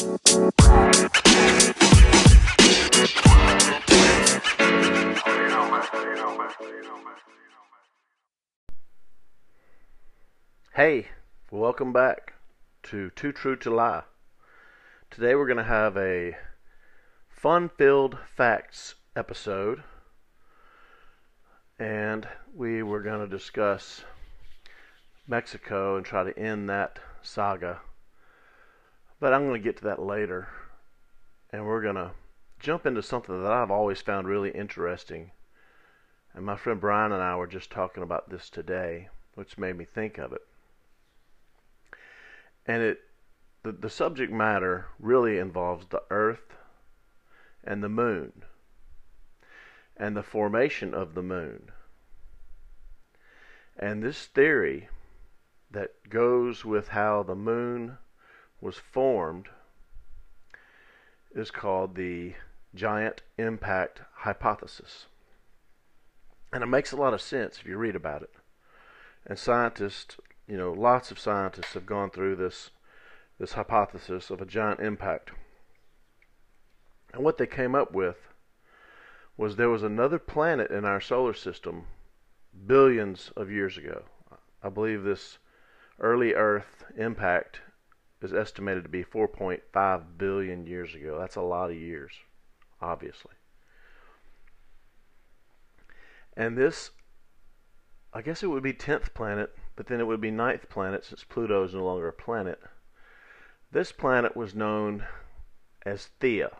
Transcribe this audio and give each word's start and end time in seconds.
Hey, 0.00 0.08
welcome 11.50 11.92
back 11.92 12.32
to 12.84 13.10
Too 13.10 13.32
True 13.32 13.56
to 13.56 13.68
Lie. 13.68 14.04
Today 15.10 15.34
we're 15.34 15.44
going 15.44 15.58
to 15.58 15.64
have 15.64 15.98
a 15.98 16.34
fun 17.28 17.68
filled 17.68 18.16
facts 18.34 18.94
episode, 19.14 19.82
and 21.78 22.26
we 22.54 22.82
were 22.82 23.02
going 23.02 23.20
to 23.20 23.26
discuss 23.36 24.02
Mexico 25.28 25.98
and 25.98 26.06
try 26.06 26.24
to 26.24 26.38
end 26.38 26.70
that 26.70 26.98
saga. 27.20 27.80
But 29.20 29.34
I'm 29.34 29.46
going 29.46 29.60
to 29.60 29.64
get 29.64 29.76
to 29.76 29.84
that 29.84 30.02
later, 30.02 30.48
and 31.50 31.66
we're 31.66 31.82
going 31.82 31.96
to 31.96 32.12
jump 32.58 32.86
into 32.86 33.02
something 33.02 33.42
that 33.42 33.52
I've 33.52 33.70
always 33.70 34.00
found 34.00 34.26
really 34.26 34.50
interesting. 34.50 35.30
And 36.34 36.44
my 36.44 36.56
friend 36.56 36.80
Brian 36.80 37.12
and 37.12 37.22
I 37.22 37.36
were 37.36 37.46
just 37.46 37.70
talking 37.70 38.02
about 38.02 38.30
this 38.30 38.48
today, 38.48 39.08
which 39.34 39.58
made 39.58 39.76
me 39.76 39.84
think 39.84 40.16
of 40.16 40.32
it. 40.32 40.42
And 42.66 42.82
it 42.82 43.00
the, 43.62 43.72
the 43.72 43.90
subject 43.90 44.32
matter 44.32 44.86
really 44.98 45.38
involves 45.38 45.86
the 45.86 46.02
earth 46.10 46.56
and 47.62 47.82
the 47.82 47.88
moon 47.88 48.44
and 49.96 50.16
the 50.16 50.22
formation 50.22 50.94
of 50.94 51.14
the 51.14 51.22
moon. 51.22 51.70
And 53.78 54.02
this 54.02 54.24
theory 54.26 54.88
that 55.70 56.08
goes 56.08 56.64
with 56.64 56.88
how 56.88 57.22
the 57.22 57.34
moon 57.34 57.98
was 58.60 58.76
formed 58.76 59.48
is 61.34 61.50
called 61.50 61.94
the 61.94 62.34
giant 62.74 63.22
impact 63.38 64.02
hypothesis 64.16 65.06
and 66.52 66.62
it 66.62 66.66
makes 66.66 66.92
a 66.92 66.96
lot 66.96 67.14
of 67.14 67.20
sense 67.20 67.58
if 67.58 67.66
you 67.66 67.76
read 67.76 67.96
about 67.96 68.22
it 68.22 68.30
and 69.26 69.38
scientists 69.38 70.16
you 70.50 70.56
know, 70.56 70.72
lots 70.72 71.12
of 71.12 71.18
scientists 71.20 71.74
have 71.74 71.86
gone 71.86 72.10
through 72.10 72.34
this 72.34 72.70
this 73.38 73.52
hypothesis 73.52 74.30
of 74.30 74.42
a 74.42 74.44
giant 74.44 74.80
impact. 74.80 75.30
And 77.14 77.22
what 77.22 77.38
they 77.38 77.46
came 77.46 77.74
up 77.76 77.92
with 77.92 78.16
was 79.36 79.54
there 79.54 79.70
was 79.70 79.84
another 79.84 80.18
planet 80.18 80.72
in 80.72 80.84
our 80.84 81.00
solar 81.00 81.32
system 81.34 81.84
billions 82.66 83.30
of 83.36 83.48
years 83.48 83.78
ago. 83.78 84.02
I 84.60 84.68
believe 84.68 85.04
this 85.04 85.38
early 86.00 86.34
Earth 86.34 86.84
impact 86.96 87.60
is 88.22 88.32
estimated 88.32 88.82
to 88.84 88.90
be 88.90 89.04
4.5 89.04 90.02
billion 90.18 90.66
years 90.66 90.94
ago. 90.94 91.18
That's 91.18 91.36
a 91.36 91.42
lot 91.42 91.70
of 91.70 91.76
years, 91.76 92.12
obviously. 92.80 93.32
And 96.36 96.56
this, 96.56 96.90
I 98.12 98.22
guess 98.22 98.42
it 98.42 98.48
would 98.48 98.62
be 98.62 98.72
10th 98.72 99.14
planet 99.14 99.56
but 99.80 99.86
then 99.86 99.98
it 99.98 100.06
would 100.06 100.20
be 100.20 100.30
ninth 100.30 100.68
planet 100.68 101.06
since 101.06 101.24
Pluto 101.24 101.64
is 101.64 101.72
no 101.72 101.82
longer 101.82 102.08
a 102.08 102.12
planet. 102.12 102.60
This 103.72 103.92
planet 103.92 104.36
was 104.36 104.54
known 104.54 105.06
as 105.86 106.10
Theia. 106.20 106.50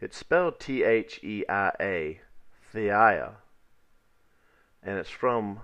It's 0.00 0.16
spelled 0.16 0.60
T 0.60 0.84
H 0.84 1.18
E 1.24 1.44
I 1.48 1.72
A, 1.80 2.20
Theia, 2.72 3.32
and 4.80 4.96
it's 4.96 5.10
from 5.10 5.58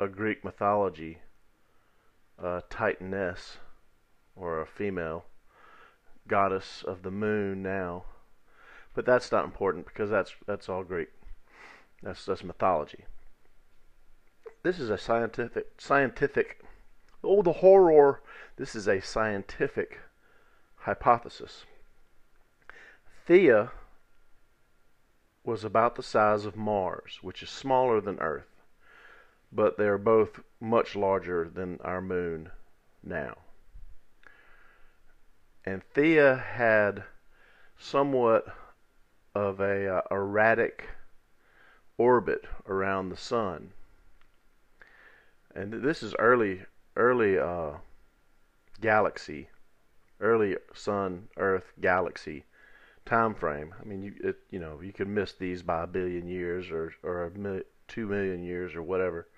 a 0.00 0.08
Greek 0.08 0.44
mythology, 0.44 1.18
uh, 2.42 2.58
a 2.58 2.62
Titaness, 2.68 3.58
or 4.36 4.60
a 4.60 4.66
female 4.66 5.24
goddess 6.26 6.82
of 6.86 7.02
the 7.02 7.10
moon 7.10 7.62
now. 7.62 8.04
But 8.94 9.06
that's 9.06 9.32
not 9.32 9.44
important 9.44 9.86
because 9.86 10.10
that's 10.10 10.34
that's 10.46 10.68
all 10.68 10.84
Greek. 10.84 11.08
That's 12.02 12.24
that's 12.24 12.44
mythology. 12.44 13.04
This 14.62 14.78
is 14.78 14.90
a 14.90 14.98
scientific 14.98 15.66
scientific 15.78 16.60
oh 17.22 17.42
the 17.42 17.54
horror. 17.54 18.22
This 18.56 18.74
is 18.74 18.86
a 18.86 19.00
scientific 19.00 20.00
hypothesis. 20.76 21.64
Theia 23.26 23.70
was 25.44 25.64
about 25.64 25.96
the 25.96 26.02
size 26.02 26.44
of 26.46 26.56
Mars, 26.56 27.18
which 27.20 27.42
is 27.42 27.50
smaller 27.50 28.00
than 28.00 28.18
Earth, 28.20 28.62
but 29.52 29.76
they're 29.76 29.98
both 29.98 30.40
much 30.60 30.94
larger 30.94 31.48
than 31.48 31.78
our 31.82 32.00
moon 32.00 32.50
now. 33.02 33.36
And 35.66 35.82
Theia 35.94 36.42
had 36.42 37.04
somewhat 37.78 38.46
of 39.34 39.60
a 39.60 39.96
uh, 39.96 40.02
erratic 40.10 40.88
orbit 41.98 42.44
around 42.66 43.08
the 43.08 43.16
sun 43.16 43.72
and 45.54 45.72
this 45.72 46.02
is 46.02 46.14
early 46.18 46.62
early 46.96 47.38
uh, 47.38 47.74
galaxy, 48.80 49.48
early 50.20 50.56
Sun 50.74 51.28
Earth 51.36 51.72
galaxy 51.80 52.44
time 53.06 53.34
frame. 53.34 53.74
I 53.80 53.84
mean, 53.84 54.02
you 54.02 54.14
it, 54.22 54.36
you 54.50 54.58
know 54.58 54.80
you 54.82 54.92
could 54.92 55.08
miss 55.08 55.32
these 55.32 55.62
by 55.62 55.84
a 55.84 55.86
billion 55.86 56.26
years 56.26 56.70
or 56.70 56.92
or 57.02 57.24
a 57.24 57.30
mil- 57.30 57.62
two 57.88 58.06
million 58.06 58.42
years 58.42 58.74
or 58.74 58.82
whatever. 58.82 59.28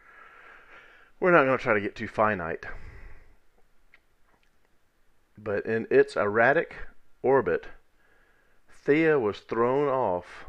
We're 1.20 1.32
not 1.32 1.44
going 1.44 1.56
to 1.56 1.62
try 1.62 1.74
to 1.74 1.80
get 1.80 1.96
too 1.96 2.08
finite. 2.08 2.66
But 5.38 5.66
in 5.66 5.86
its 5.90 6.16
erratic 6.16 6.76
orbit, 7.22 7.66
Theia 8.70 9.20
was 9.20 9.40
thrown 9.40 9.88
off 9.88 10.46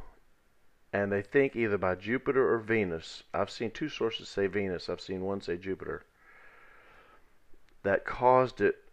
and 0.94 1.12
they 1.12 1.22
think 1.22 1.56
either 1.56 1.78
by 1.78 1.96
Jupiter 1.96 2.53
or 2.53 2.59
Venus. 2.59 3.24
I've 3.34 3.50
seen 3.50 3.72
two 3.72 3.90
sources 3.90 4.30
say 4.30 4.48
Venus, 4.48 4.90
I've 4.90 5.02
seen 5.02 5.22
one 5.22 5.42
say 5.42 5.58
Jupiter. 5.58 6.06
That 7.84 8.06
caused 8.06 8.62
it 8.62 8.84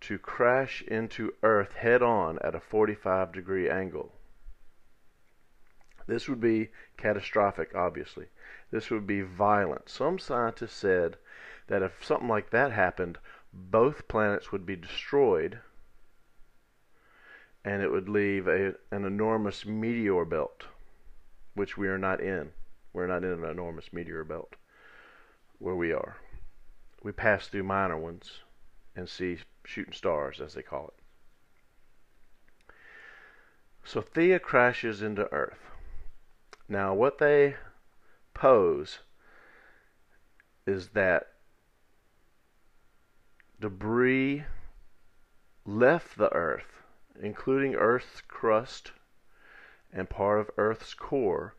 to 0.00 0.18
crash 0.18 0.82
into 0.82 1.34
Earth 1.42 1.74
head 1.74 2.02
on 2.02 2.38
at 2.40 2.54
a 2.54 2.60
45 2.60 3.32
degree 3.32 3.68
angle. 3.68 4.12
This 6.06 6.28
would 6.28 6.40
be 6.40 6.70
catastrophic, 6.96 7.74
obviously. 7.74 8.26
This 8.70 8.90
would 8.90 9.06
be 9.06 9.22
violent. 9.22 9.88
Some 9.88 10.18
scientists 10.18 10.76
said 10.76 11.16
that 11.66 11.82
if 11.82 12.04
something 12.04 12.28
like 12.28 12.50
that 12.50 12.72
happened, 12.72 13.18
both 13.56 14.06
planets 14.08 14.52
would 14.52 14.66
be 14.66 14.76
destroyed 14.76 15.58
and 17.64 17.82
it 17.82 17.90
would 17.90 18.08
leave 18.08 18.46
a, 18.46 18.74
an 18.92 19.04
enormous 19.04 19.66
meteor 19.66 20.24
belt 20.24 20.64
which 21.54 21.76
we 21.76 21.88
are 21.88 21.98
not 21.98 22.20
in. 22.20 22.50
We're 22.92 23.06
not 23.06 23.24
in 23.24 23.32
an 23.32 23.44
enormous 23.44 23.92
meteor 23.92 24.24
belt 24.24 24.54
where 25.58 25.74
we 25.74 25.92
are. 25.92 26.18
We 27.02 27.12
pass 27.12 27.48
through 27.48 27.64
minor 27.64 27.98
ones 27.98 28.30
and 28.94 29.08
see 29.08 29.38
shooting 29.64 29.92
stars, 29.92 30.40
as 30.40 30.54
they 30.54 30.62
call 30.62 30.88
it. 30.88 32.72
So 33.84 34.00
Theia 34.00 34.40
crashes 34.40 35.02
into 35.02 35.32
Earth. 35.32 35.70
Now, 36.68 36.94
what 36.94 37.18
they 37.18 37.56
pose 38.34 38.98
is 40.66 40.88
that 40.88 41.28
debris 43.60 44.44
left 45.64 46.18
the 46.18 46.32
Earth, 46.32 46.82
including 47.20 47.74
Earth's 47.74 48.20
crust 48.28 48.92
and 49.92 50.10
part 50.10 50.40
of 50.40 50.50
Earth's 50.56 50.94
core. 50.94 51.54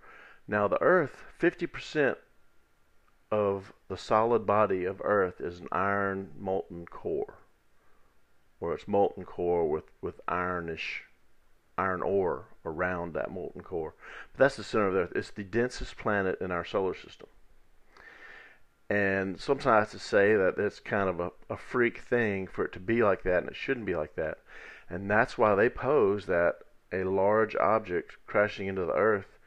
Now, 0.47 0.68
the 0.68 0.81
Earth, 0.81 1.24
50% 1.40 2.16
of 3.31 3.74
the 3.90 3.97
solid 3.97 4.46
body 4.46 4.85
of 4.85 5.02
Earth 5.03 5.41
is 5.41 5.59
an 5.59 5.68
iron 5.72 6.31
molten 6.38 6.85
core, 6.85 7.40
or 8.59 8.74
it's 8.74 8.88
molten 8.88 9.25
core 9.25 9.68
with, 9.68 9.85
with 10.02 10.22
ironish 10.29 11.03
iron 11.78 12.02
ore 12.02 12.46
around 12.66 13.14
that 13.14 13.32
molten 13.32 13.61
core. 13.61 13.94
But 14.32 14.40
that's 14.40 14.55
the 14.55 14.64
center 14.64 14.88
of 14.88 14.94
the 14.94 14.99
Earth. 15.02 15.14
It's 15.16 15.32
the 15.32 15.44
densest 15.44 15.97
planet 15.97 16.40
in 16.41 16.52
our 16.52 16.66
solar 16.66 16.96
system. 16.96 17.28
And 18.89 19.39
sometimes 19.39 19.91
to 19.91 19.99
say 19.99 20.35
that 20.35 20.57
it's 20.57 20.79
kind 20.79 21.09
of 21.09 21.19
a, 21.19 21.31
a 21.49 21.57
freak 21.57 21.99
thing 21.99 22.47
for 22.47 22.66
it 22.66 22.72
to 22.73 22.79
be 22.79 23.03
like 23.03 23.23
that, 23.23 23.39
and 23.39 23.49
it 23.49 23.55
shouldn't 23.55 23.85
be 23.85 23.95
like 23.95 24.16
that. 24.16 24.39
And 24.89 25.11
that's 25.11 25.37
why 25.37 25.55
they 25.55 25.69
pose 25.69 26.25
that 26.28 26.59
a 26.91 27.03
large 27.03 27.55
object 27.57 28.16
crashing 28.25 28.67
into 28.67 28.85
the 28.85 28.93
earth 28.93 29.37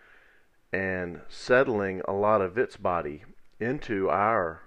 and 0.72 1.22
settling 1.28 2.02
a 2.06 2.12
lot 2.12 2.42
of 2.42 2.58
its 2.58 2.76
body 2.76 3.24
into 3.58 4.10
our 4.10 4.62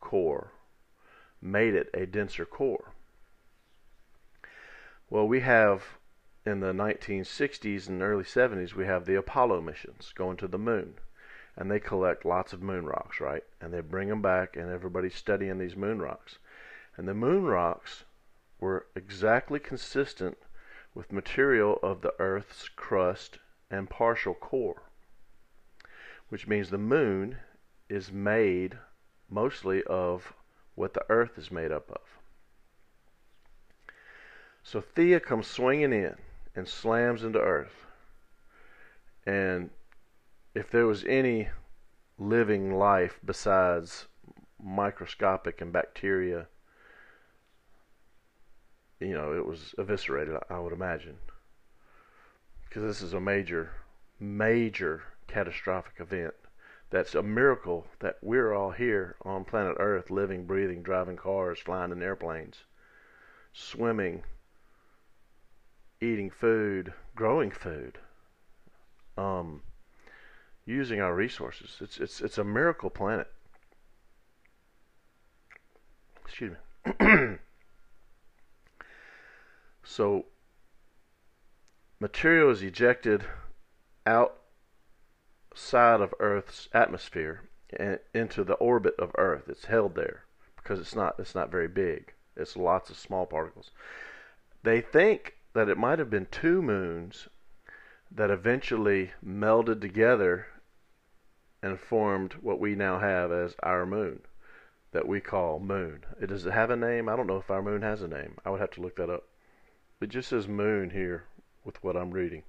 core 0.00 0.52
made 1.42 1.74
it 1.74 1.90
a 1.94 2.06
denser 2.06 2.44
core. 2.44 2.92
Well, 5.08 5.26
we 5.26 5.40
have 5.40 5.98
in 6.46 6.60
the 6.60 6.72
1960s 6.72 7.88
and 7.88 8.02
early 8.02 8.24
70s, 8.24 8.74
we 8.74 8.86
have 8.86 9.04
the 9.04 9.16
Apollo 9.16 9.60
missions 9.62 10.12
going 10.14 10.36
to 10.38 10.48
the 10.48 10.58
moon. 10.58 10.94
And 11.56 11.70
they 11.70 11.80
collect 11.80 12.24
lots 12.24 12.52
of 12.52 12.62
moon 12.62 12.86
rocks, 12.86 13.20
right? 13.20 13.44
And 13.60 13.72
they 13.72 13.80
bring 13.80 14.08
them 14.08 14.22
back, 14.22 14.56
and 14.56 14.70
everybody's 14.70 15.14
studying 15.14 15.58
these 15.58 15.76
moon 15.76 16.00
rocks. 16.00 16.38
And 16.96 17.06
the 17.06 17.14
moon 17.14 17.44
rocks 17.44 18.04
were 18.60 18.86
exactly 18.94 19.58
consistent 19.58 20.38
with 20.94 21.12
material 21.12 21.78
of 21.82 22.02
the 22.02 22.14
Earth's 22.18 22.68
crust 22.68 23.38
and 23.70 23.88
partial 23.88 24.34
core, 24.34 24.82
which 26.28 26.46
means 26.46 26.70
the 26.70 26.78
moon 26.78 27.38
is 27.88 28.12
made 28.12 28.78
mostly 29.28 29.82
of 29.84 30.34
what 30.74 30.94
the 30.94 31.04
Earth 31.08 31.38
is 31.38 31.50
made 31.50 31.72
up 31.72 31.90
of. 31.90 32.00
So 34.62 34.80
Theia 34.80 35.22
comes 35.22 35.46
swinging 35.46 35.92
in 35.92 36.16
and 36.54 36.68
slams 36.68 37.24
into 37.24 37.40
Earth. 37.40 37.86
And 39.26 39.70
if 40.54 40.70
there 40.70 40.86
was 40.86 41.04
any 41.04 41.48
living 42.18 42.74
life 42.74 43.18
besides 43.24 44.06
microscopic 44.62 45.60
and 45.60 45.72
bacteria, 45.72 46.46
you 48.98 49.14
know, 49.14 49.32
it 49.32 49.46
was 49.46 49.74
eviscerated, 49.78 50.36
I 50.50 50.58
would 50.58 50.72
imagine. 50.72 51.16
Because 52.68 52.82
this 52.82 53.02
is 53.02 53.14
a 53.14 53.20
major, 53.20 53.72
major 54.18 55.02
catastrophic 55.26 55.94
event. 55.98 56.34
That's 56.90 57.14
a 57.14 57.22
miracle 57.22 57.86
that 58.00 58.18
we're 58.20 58.52
all 58.52 58.72
here 58.72 59.16
on 59.22 59.44
planet 59.44 59.76
Earth, 59.78 60.10
living, 60.10 60.44
breathing, 60.44 60.82
driving 60.82 61.16
cars, 61.16 61.60
flying 61.60 61.92
in 61.92 62.02
airplanes, 62.02 62.64
swimming, 63.52 64.24
eating 66.00 66.30
food, 66.30 66.92
growing 67.14 67.52
food, 67.52 67.98
um, 69.16 69.62
using 70.66 71.00
our 71.00 71.14
resources. 71.14 71.76
It's 71.80 71.98
it's 71.98 72.20
it's 72.20 72.38
a 72.38 72.44
miracle 72.44 72.90
planet. 72.90 73.28
Excuse 76.24 76.56
me. 76.86 76.96
so 79.84 80.26
material 81.98 82.50
is 82.50 82.62
ejected 82.62 83.24
outside 84.06 86.00
of 86.00 86.14
Earth's 86.20 86.68
atmosphere 86.72 87.42
and 87.78 87.98
into 88.14 88.44
the 88.44 88.54
orbit 88.54 88.94
of 88.98 89.10
Earth. 89.18 89.48
It's 89.48 89.66
held 89.66 89.94
there 89.94 90.24
because 90.56 90.78
it's 90.78 90.94
not 90.94 91.16
it's 91.18 91.34
not 91.34 91.50
very 91.50 91.68
big. 91.68 92.14
It's 92.36 92.56
lots 92.56 92.90
of 92.90 92.96
small 92.96 93.26
particles. 93.26 93.70
They 94.62 94.80
think 94.80 95.36
that 95.52 95.68
it 95.68 95.76
might 95.76 95.98
have 95.98 96.10
been 96.10 96.26
two 96.30 96.62
moons 96.62 97.28
that 98.10 98.30
eventually 98.30 99.12
melded 99.24 99.80
together 99.80 100.46
and 101.62 101.78
formed 101.78 102.34
what 102.34 102.58
we 102.58 102.74
now 102.74 102.98
have 102.98 103.30
as 103.30 103.54
our 103.62 103.86
moon 103.86 104.20
that 104.92 105.06
we 105.06 105.20
call 105.20 105.60
moon. 105.60 106.04
It 106.20 106.26
does 106.26 106.46
it 106.46 106.52
have 106.52 106.70
a 106.70 106.76
name? 106.76 107.08
I 107.08 107.16
don't 107.16 107.26
know 107.26 107.36
if 107.36 107.50
our 107.50 107.62
moon 107.62 107.82
has 107.82 108.02
a 108.02 108.08
name. 108.08 108.36
I 108.44 108.50
would 108.50 108.60
have 108.60 108.72
to 108.72 108.80
look 108.80 108.96
that 108.96 109.10
up. 109.10 109.24
It 110.00 110.08
just 110.08 110.28
says 110.28 110.48
moon 110.48 110.90
here 110.90 111.24
with 111.64 111.82
what 111.84 111.96
I'm 111.96 112.10
reading. 112.10 112.42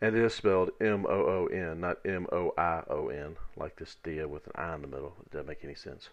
And 0.00 0.16
it 0.16 0.22
is 0.22 0.34
spelled 0.34 0.70
M 0.80 1.06
O 1.06 1.10
O 1.10 1.46
N, 1.46 1.80
not 1.80 1.98
M 2.04 2.26
O 2.32 2.52
I 2.58 2.82
O 2.88 3.08
N, 3.08 3.36
like 3.56 3.76
this 3.76 3.96
Theia 4.04 4.28
with 4.28 4.46
an 4.46 4.52
I 4.56 4.74
in 4.74 4.82
the 4.82 4.88
middle. 4.88 5.14
It 5.24 5.32
doesn't 5.32 5.46
make 5.46 5.64
any 5.64 5.74
sense. 5.74 6.08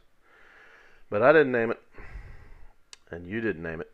But 1.10 1.24
I 1.24 1.32
didn't 1.34 1.52
name 1.52 1.72
it, 1.72 1.82
and 3.10 3.28
you 3.28 3.42
didn't 3.42 3.64
name 3.64 3.82
it. 3.82 3.92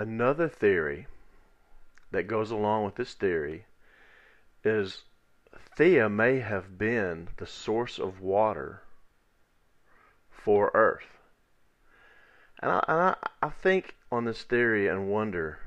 Another 0.00 0.48
theory 0.48 1.08
that 2.10 2.22
goes 2.26 2.50
along 2.50 2.86
with 2.86 2.94
this 2.94 3.12
theory 3.12 3.66
is 4.64 5.04
Theia 5.76 6.10
may 6.10 6.38
have 6.38 6.78
been 6.78 7.28
the 7.36 7.46
source 7.46 7.98
of 7.98 8.22
water 8.22 8.80
for 10.30 10.70
Earth. 10.72 11.18
And 12.60 12.72
I, 12.72 12.84
and 12.88 12.98
I, 12.98 13.16
I 13.42 13.50
think 13.50 13.94
on 14.10 14.24
this 14.24 14.42
theory 14.42 14.88
and 14.88 15.10
wonder 15.10 15.58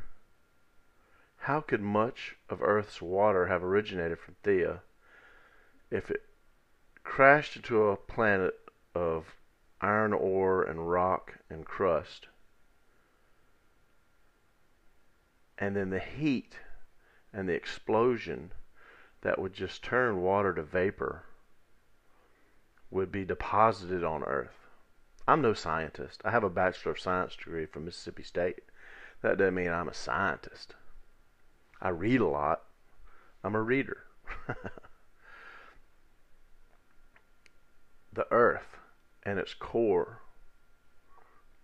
how 1.41 1.61
could 1.61 1.81
much 1.81 2.35
of 2.49 2.59
Earth's 2.63 3.03
water 3.03 3.45
have 3.45 3.63
originated 3.63 4.17
from 4.17 4.35
Theia 4.43 4.79
if 5.91 6.09
it 6.09 6.23
crashed 7.03 7.55
into 7.55 7.83
a 7.83 7.97
planet 7.97 8.55
of 8.95 9.35
iron 9.79 10.11
ore 10.11 10.63
and 10.63 10.89
rock 10.89 11.35
and 11.51 11.67
crust 11.67 12.29
and 15.63 15.77
then 15.77 15.91
the 15.91 15.99
heat 15.99 16.57
and 17.31 17.47
the 17.47 17.53
explosion 17.53 18.51
that 19.21 19.39
would 19.39 19.53
just 19.53 19.81
turn 19.81 20.21
water 20.21 20.53
to 20.53 20.61
vapor 20.61 21.23
would 22.91 23.09
be 23.09 23.23
deposited 23.23 24.03
on 24.03 24.25
Earth. 24.25 24.67
I'm 25.25 25.41
no 25.41 25.53
scientist. 25.53 26.21
I 26.25 26.31
have 26.31 26.43
a 26.43 26.49
Bachelor 26.49 26.91
of 26.91 26.99
Science 26.99 27.37
degree 27.37 27.65
from 27.65 27.85
Mississippi 27.85 28.23
State. 28.23 28.59
That 29.21 29.37
doesn't 29.37 29.55
mean 29.55 29.69
I'm 29.69 29.87
a 29.87 29.93
scientist. 29.93 30.75
I 31.81 31.87
read 31.89 32.19
a 32.19 32.27
lot. 32.27 32.63
I'm 33.41 33.55
a 33.55 33.61
reader. 33.61 34.03
the 38.11 38.27
Earth 38.31 38.79
and 39.25 39.39
its 39.39 39.53
core 39.53 40.22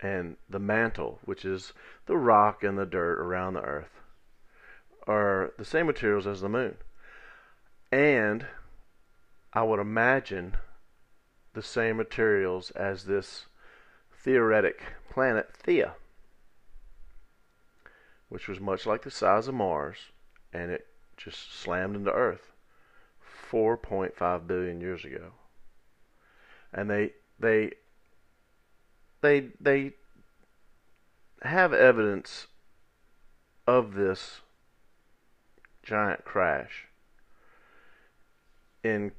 and 0.01 0.37
the 0.49 0.59
mantle, 0.59 1.19
which 1.25 1.43
is 1.45 1.73
the 2.05 2.17
rock 2.17 2.63
and 2.63 2.77
the 2.77 2.85
dirt 2.85 3.19
around 3.19 3.53
the 3.53 3.61
earth, 3.61 4.01
are 5.07 5.53
the 5.57 5.65
same 5.65 5.87
materials 5.87 6.27
as 6.27 6.41
the 6.41 6.49
moon. 6.49 6.77
And 7.91 8.45
I 9.53 9.63
would 9.63 9.79
imagine 9.79 10.55
the 11.53 11.63
same 11.63 11.97
materials 11.97 12.71
as 12.71 13.05
this 13.05 13.47
theoretic 14.13 14.81
planet 15.09 15.49
Theia, 15.65 15.93
which 18.29 18.47
was 18.47 18.59
much 18.59 18.85
like 18.85 19.03
the 19.03 19.11
size 19.11 19.47
of 19.47 19.55
Mars, 19.55 19.97
and 20.53 20.71
it 20.71 20.87
just 21.17 21.53
slammed 21.53 21.95
into 21.95 22.11
Earth 22.11 22.51
4.5 23.51 24.47
billion 24.47 24.79
years 24.79 25.03
ago. 25.03 25.31
And 26.71 26.89
they 26.89 27.13
they 27.39 27.71
they 29.21 29.49
they 29.59 29.93
have 31.41 31.73
evidence 31.73 32.47
of 33.67 33.93
this 33.93 34.41
giant 35.83 36.25
crash 36.25 36.85
in 38.83 39.11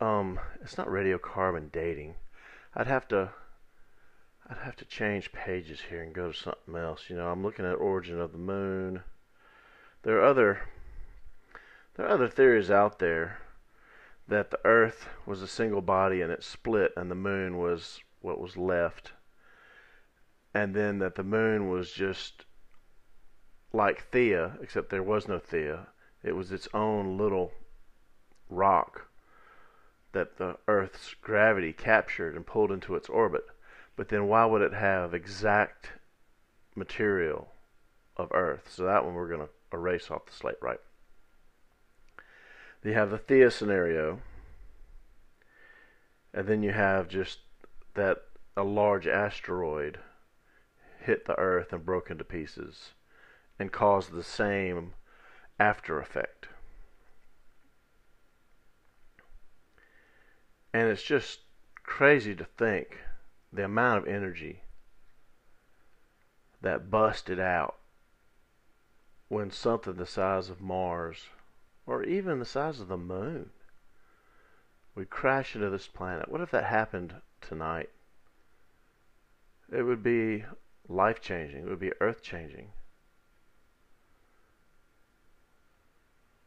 um 0.00 0.38
it's 0.62 0.78
not 0.78 0.88
radiocarbon 0.88 1.70
dating. 1.72 2.14
I'd 2.74 2.86
have 2.86 3.06
to 3.08 3.30
i'd 4.48 4.58
have 4.58 4.76
to 4.76 4.84
change 4.84 5.32
pages 5.32 5.82
here 5.88 6.02
and 6.02 6.14
go 6.14 6.32
to 6.32 6.38
something 6.38 6.76
else. 6.76 7.04
You 7.08 7.16
know 7.16 7.28
i'm 7.28 7.42
looking 7.42 7.66
at 7.66 7.74
origin 7.74 8.20
of 8.20 8.32
the 8.32 8.38
moon. 8.38 9.02
There 10.02 10.18
are 10.18 10.24
other 10.24 10.60
there 11.96 12.06
are 12.06 12.10
other 12.10 12.28
theories 12.28 12.70
out 12.70 12.98
there 12.98 13.38
that 14.26 14.50
the 14.50 14.58
earth 14.64 15.08
was 15.26 15.42
a 15.42 15.46
single 15.46 15.82
body 15.82 16.20
and 16.20 16.32
it 16.32 16.42
split 16.42 16.92
and 16.96 17.10
the 17.10 17.14
moon 17.14 17.58
was 17.58 18.00
what 18.20 18.40
was 18.40 18.56
left 18.56 19.12
and 20.54 20.74
then 20.74 21.00
that 21.00 21.16
the 21.16 21.24
moon 21.24 21.68
was 21.68 21.90
just 21.90 22.44
like 23.72 24.10
Theia, 24.12 24.62
except 24.62 24.90
there 24.90 25.02
was 25.02 25.26
no 25.26 25.40
Theia. 25.40 25.86
It 26.22 26.36
was 26.36 26.52
its 26.52 26.68
own 26.72 27.18
little 27.18 27.52
rock 28.48 29.08
that 30.12 30.38
the 30.38 30.56
Earth's 30.68 31.14
gravity 31.20 31.72
captured 31.72 32.36
and 32.36 32.46
pulled 32.46 32.70
into 32.70 32.94
its 32.94 33.08
orbit. 33.08 33.44
But 33.96 34.08
then 34.08 34.28
why 34.28 34.46
would 34.46 34.62
it 34.62 34.72
have 34.72 35.12
exact 35.12 35.90
material 36.76 37.48
of 38.16 38.28
Earth? 38.32 38.70
So 38.70 38.84
that 38.84 39.04
one 39.04 39.14
we're 39.14 39.28
going 39.28 39.40
to 39.40 39.48
erase 39.72 40.08
off 40.10 40.26
the 40.26 40.32
slate, 40.32 40.62
right? 40.62 40.80
You 42.84 42.92
have 42.92 43.10
the 43.10 43.18
Theia 43.18 43.50
scenario, 43.50 44.20
and 46.34 46.46
then 46.46 46.62
you 46.62 46.70
have 46.70 47.08
just 47.08 47.38
that 47.94 48.18
a 48.56 48.62
large 48.62 49.06
asteroid 49.06 49.98
hit 51.04 51.26
the 51.26 51.38
earth 51.38 51.72
and 51.72 51.84
broke 51.84 52.10
into 52.10 52.24
pieces 52.24 52.92
and 53.58 53.72
caused 53.72 54.12
the 54.12 54.22
same 54.22 54.94
after 55.58 55.98
effect. 56.00 56.48
And 60.72 60.88
it's 60.88 61.02
just 61.02 61.40
crazy 61.84 62.34
to 62.34 62.44
think 62.44 62.98
the 63.52 63.64
amount 63.64 63.98
of 63.98 64.08
energy 64.08 64.62
that 66.60 66.90
busted 66.90 67.38
out 67.38 67.76
when 69.28 69.50
something 69.50 69.94
the 69.94 70.06
size 70.06 70.48
of 70.48 70.60
Mars 70.60 71.26
or 71.86 72.02
even 72.02 72.38
the 72.38 72.44
size 72.44 72.80
of 72.80 72.88
the 72.88 72.96
moon 72.96 73.50
would 74.94 75.10
crash 75.10 75.54
into 75.54 75.70
this 75.70 75.86
planet. 75.86 76.28
What 76.28 76.40
if 76.40 76.50
that 76.50 76.64
happened 76.64 77.14
tonight? 77.40 77.90
It 79.72 79.82
would 79.82 80.02
be 80.02 80.44
life 80.88 81.20
changing, 81.20 81.64
it 81.64 81.68
would 81.68 81.80
be 81.80 81.92
earth 82.00 82.22
changing. 82.22 82.72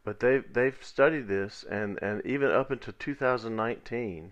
But 0.03 0.20
they've 0.20 0.46
they've 0.53 0.77
studied 0.82 1.27
this 1.27 1.65
and, 1.70 2.00
and 2.01 2.25
even 2.25 2.50
up 2.50 2.72
until 2.72 2.94
2019 2.98 4.32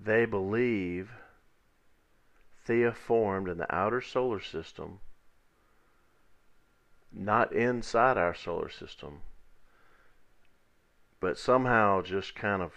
they 0.00 0.24
believe 0.24 1.10
Theia 2.66 2.94
formed 2.94 3.48
in 3.48 3.58
the 3.58 3.74
outer 3.74 4.00
solar 4.00 4.40
system, 4.40 5.00
not 7.12 7.52
inside 7.52 8.16
our 8.16 8.34
solar 8.34 8.70
system, 8.70 9.20
but 11.20 11.38
somehow 11.38 12.00
just 12.00 12.34
kind 12.34 12.62
of 12.62 12.72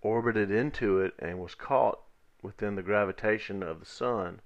orbited 0.00 0.50
into 0.50 1.00
it 1.00 1.14
and 1.18 1.40
was 1.40 1.56
caught 1.56 2.00
within 2.42 2.74
the 2.74 2.82
gravitation 2.82 3.62
of 3.62 3.80
the 3.80 3.86
sun 3.86 4.40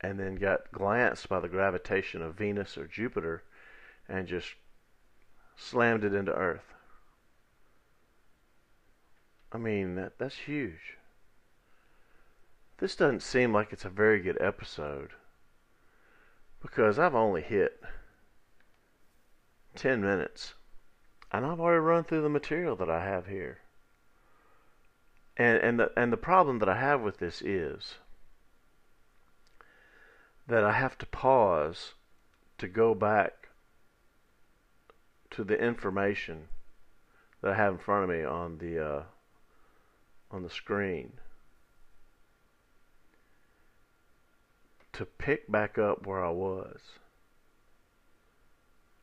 and 0.00 0.20
then 0.20 0.36
got 0.36 0.70
glanced 0.72 1.28
by 1.28 1.40
the 1.40 1.48
gravitation 1.48 2.22
of 2.22 2.34
Venus 2.34 2.76
or 2.76 2.86
Jupiter 2.86 3.42
and 4.08 4.26
just 4.26 4.54
slammed 5.56 6.04
it 6.04 6.14
into 6.14 6.32
Earth. 6.32 6.74
I 9.52 9.58
mean, 9.58 9.94
that 9.94 10.18
that's 10.18 10.36
huge. 10.36 10.98
This 12.78 12.94
doesn't 12.94 13.22
seem 13.22 13.54
like 13.54 13.72
it's 13.72 13.86
a 13.86 13.90
very 13.90 14.20
good 14.20 14.36
episode 14.40 15.10
because 16.60 16.98
I've 16.98 17.14
only 17.14 17.40
hit 17.40 17.80
10 19.76 20.02
minutes 20.02 20.54
and 21.32 21.46
I've 21.46 21.60
already 21.60 21.80
run 21.80 22.04
through 22.04 22.22
the 22.22 22.28
material 22.28 22.76
that 22.76 22.90
I 22.90 23.02
have 23.02 23.28
here. 23.28 23.60
And 25.36 25.58
and 25.58 25.78
the 25.78 25.92
and 25.96 26.12
the 26.12 26.16
problem 26.16 26.58
that 26.60 26.68
I 26.68 26.78
have 26.78 27.02
with 27.02 27.18
this 27.18 27.42
is 27.42 27.96
that 30.46 30.64
I 30.64 30.72
have 30.72 30.96
to 30.98 31.06
pause 31.06 31.94
to 32.58 32.68
go 32.68 32.94
back 32.94 33.48
to 35.30 35.44
the 35.44 35.58
information 35.58 36.48
that 37.42 37.52
I 37.52 37.56
have 37.56 37.74
in 37.74 37.78
front 37.78 38.04
of 38.04 38.16
me 38.16 38.24
on 38.24 38.58
the 38.58 38.84
uh, 38.84 39.02
on 40.30 40.42
the 40.42 40.50
screen 40.50 41.14
to 44.92 45.04
pick 45.04 45.50
back 45.52 45.76
up 45.76 46.06
where 46.06 46.24
I 46.24 46.30
was 46.30 46.80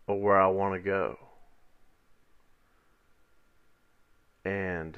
or 0.07 0.19
where 0.19 0.41
I 0.41 0.47
want 0.47 0.73
to 0.73 0.79
go. 0.79 1.19
And 4.43 4.97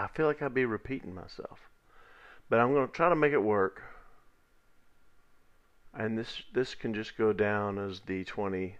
I 0.00 0.06
feel 0.06 0.24
like 0.24 0.40
I'd 0.40 0.54
be 0.54 0.64
repeating 0.64 1.14
myself. 1.14 1.68
But 2.48 2.58
I'm 2.58 2.72
going 2.72 2.86
to 2.86 2.92
try 2.92 3.10
to 3.10 3.14
make 3.16 3.34
it 3.34 3.42
work. 3.42 3.82
And 5.92 6.16
this 6.16 6.42
this 6.54 6.74
can 6.74 6.94
just 6.94 7.18
go 7.18 7.34
down 7.34 7.78
as 7.78 8.00
the 8.00 8.24
20 8.24 8.76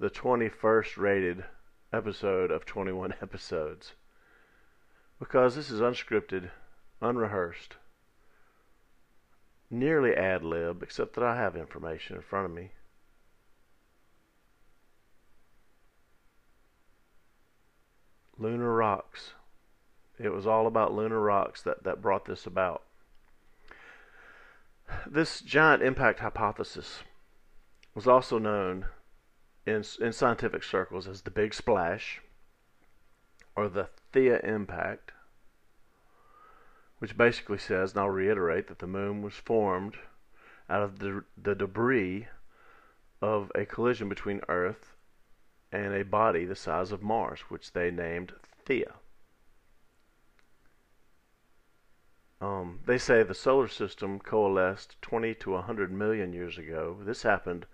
the 0.00 0.10
21st 0.10 0.96
rated 0.96 1.44
episode 1.92 2.50
of 2.50 2.66
21 2.66 3.14
episodes. 3.22 3.92
Because 5.20 5.54
this 5.54 5.70
is 5.70 5.80
unscripted, 5.80 6.50
unrehearsed, 7.00 7.76
nearly 9.70 10.14
ad 10.14 10.42
lib, 10.42 10.82
except 10.82 11.14
that 11.14 11.24
I 11.24 11.36
have 11.36 11.54
information 11.54 12.16
in 12.16 12.22
front 12.22 12.46
of 12.46 12.52
me. 12.52 12.72
Lunar 18.38 18.72
rocks. 18.72 19.34
It 20.18 20.32
was 20.32 20.46
all 20.46 20.66
about 20.66 20.94
lunar 20.94 21.20
rocks 21.20 21.62
that, 21.62 21.84
that 21.84 22.02
brought 22.02 22.24
this 22.24 22.46
about. 22.46 22.82
This 25.06 25.40
giant 25.40 25.82
impact 25.82 26.20
hypothesis 26.20 27.00
was 27.94 28.06
also 28.06 28.38
known 28.38 28.86
in, 29.66 29.84
in 30.00 30.12
scientific 30.12 30.62
circles 30.62 31.06
as 31.06 31.22
the 31.22 31.30
Big 31.30 31.54
Splash 31.54 32.20
or 33.54 33.68
the 33.68 33.88
Theia 34.12 34.42
impact, 34.44 35.12
which 36.98 37.16
basically 37.16 37.58
says, 37.58 37.92
and 37.92 38.00
I'll 38.00 38.08
reiterate, 38.08 38.68
that 38.68 38.78
the 38.78 38.86
moon 38.86 39.22
was 39.22 39.34
formed 39.34 39.96
out 40.70 40.82
of 40.82 40.98
the, 40.98 41.24
the 41.40 41.54
debris 41.54 42.28
of 43.20 43.52
a 43.54 43.66
collision 43.66 44.08
between 44.08 44.40
Earth 44.48 44.94
and 45.70 45.92
a 45.92 46.04
body 46.04 46.44
the 46.44 46.56
size 46.56 46.92
of 46.92 47.02
Mars, 47.02 47.40
which 47.48 47.72
they 47.72 47.90
named 47.90 48.32
Theia. 48.66 48.94
Um, 52.40 52.80
they 52.86 52.98
say 52.98 53.22
the 53.22 53.34
solar 53.34 53.68
system 53.68 54.20
coalesced 54.20 55.00
20 55.02 55.34
to 55.36 55.50
100 55.52 55.90
million 55.90 56.32
years 56.32 56.56
ago. 56.56 56.96
This 57.00 57.22
happened 57.22 57.66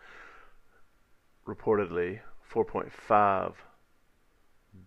reportedly 1.46 2.20
4.5 2.50 3.54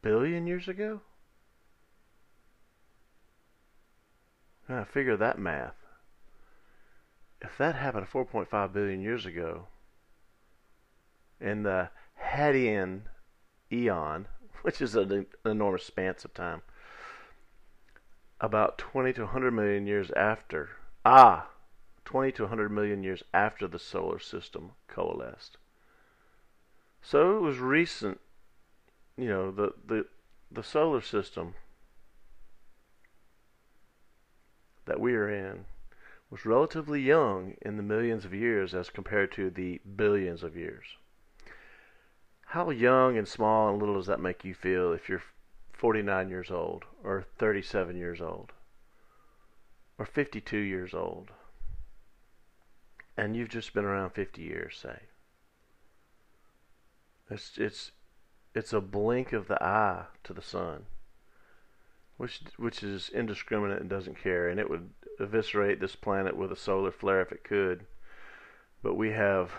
billion 0.02 0.48
years 0.48 0.68
ago. 0.68 1.02
I 4.68 4.84
figure 4.84 5.16
that 5.16 5.40
math. 5.40 5.76
If 7.42 7.58
that 7.58 7.76
happened 7.76 8.08
4.5 8.08 8.74
billion 8.74 9.02
years 9.02 9.26
ago, 9.26 9.68
in 11.40 11.64
the 11.64 11.90
Hadean 12.20 13.04
eon, 13.72 14.28
which 14.64 14.82
is 14.82 14.96
an 14.96 15.28
enormous 15.46 15.86
span 15.86 16.16
of 16.24 16.34
time, 16.34 16.64
about 18.40 18.78
20 18.78 19.14
to 19.14 19.22
100 19.22 19.52
million 19.52 19.88
years 19.88 20.12
after, 20.12 20.70
ah, 21.04 21.48
20 22.06 22.32
to 22.34 22.44
100 22.44 22.70
million 22.70 23.04
years 23.04 23.24
after 23.34 23.68
the 23.68 23.80
solar 23.80 24.20
system 24.20 24.72
coalesced. 24.88 25.58
So 27.02 27.38
it 27.38 27.42
was 27.42 27.60
recent, 27.60 28.20
you 29.18 29.28
know, 29.28 29.52
the, 29.52 29.74
the, 29.86 30.06
the 30.52 30.64
solar 30.64 31.02
system 31.02 31.56
that 34.86 35.00
we 35.00 35.14
are 35.16 35.30
in 35.30 35.66
was 36.30 36.46
relatively 36.46 37.02
young 37.02 37.56
in 37.62 37.78
the 37.78 37.84
millions 37.84 38.26
of 38.26 38.34
years 38.34 38.74
as 38.74 38.90
compared 38.90 39.32
to 39.34 39.50
the 39.50 39.80
billions 39.96 40.44
of 40.44 40.56
years. 40.58 40.86
How 42.48 42.70
young 42.70 43.18
and 43.18 43.28
small 43.28 43.70
and 43.70 43.80
little 43.80 43.96
does 43.96 44.08
that 44.08 44.20
make 44.20 44.46
you 44.46 44.54
feel 44.54 44.94
if 44.94 45.10
you're 45.10 45.24
49 45.78 46.30
years 46.30 46.50
old, 46.50 46.86
or 47.04 47.24
37 47.38 47.96
years 47.96 48.20
old, 48.20 48.52
or 50.00 50.06
52 50.06 50.58
years 50.58 50.94
old, 50.96 51.30
and 53.16 53.36
you've 53.36 53.50
just 53.50 53.76
been 53.76 53.86
around 53.86 54.10
50 54.10 54.42
years, 54.42 54.76
say. 54.82 55.02
It's 57.30 57.58
it's 57.58 57.92
it's 58.56 58.74
a 58.74 58.82
blink 58.82 59.34
of 59.34 59.48
the 59.48 59.62
eye 59.62 60.06
to 60.24 60.34
the 60.34 60.42
sun, 60.42 60.88
which 62.18 62.42
which 62.58 62.82
is 62.82 63.10
indiscriminate 63.10 63.82
and 63.82 63.90
doesn't 63.90 64.22
care, 64.22 64.48
and 64.48 64.60
it 64.60 64.72
would 64.72 64.90
eviscerate 65.20 65.80
this 65.80 65.96
planet 65.96 66.36
with 66.36 66.52
a 66.52 66.56
solar 66.56 66.92
flare 66.92 67.22
if 67.22 67.32
it 67.32 67.44
could. 67.44 67.86
But 68.82 68.96
we 68.96 69.12
have 69.12 69.52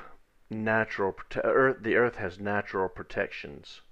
natural 0.50 1.12
prote- 1.12 1.44
Earth. 1.44 1.82
The 1.82 1.94
Earth 1.94 2.16
has 2.16 2.40
natural 2.40 2.88
protections 2.88 3.82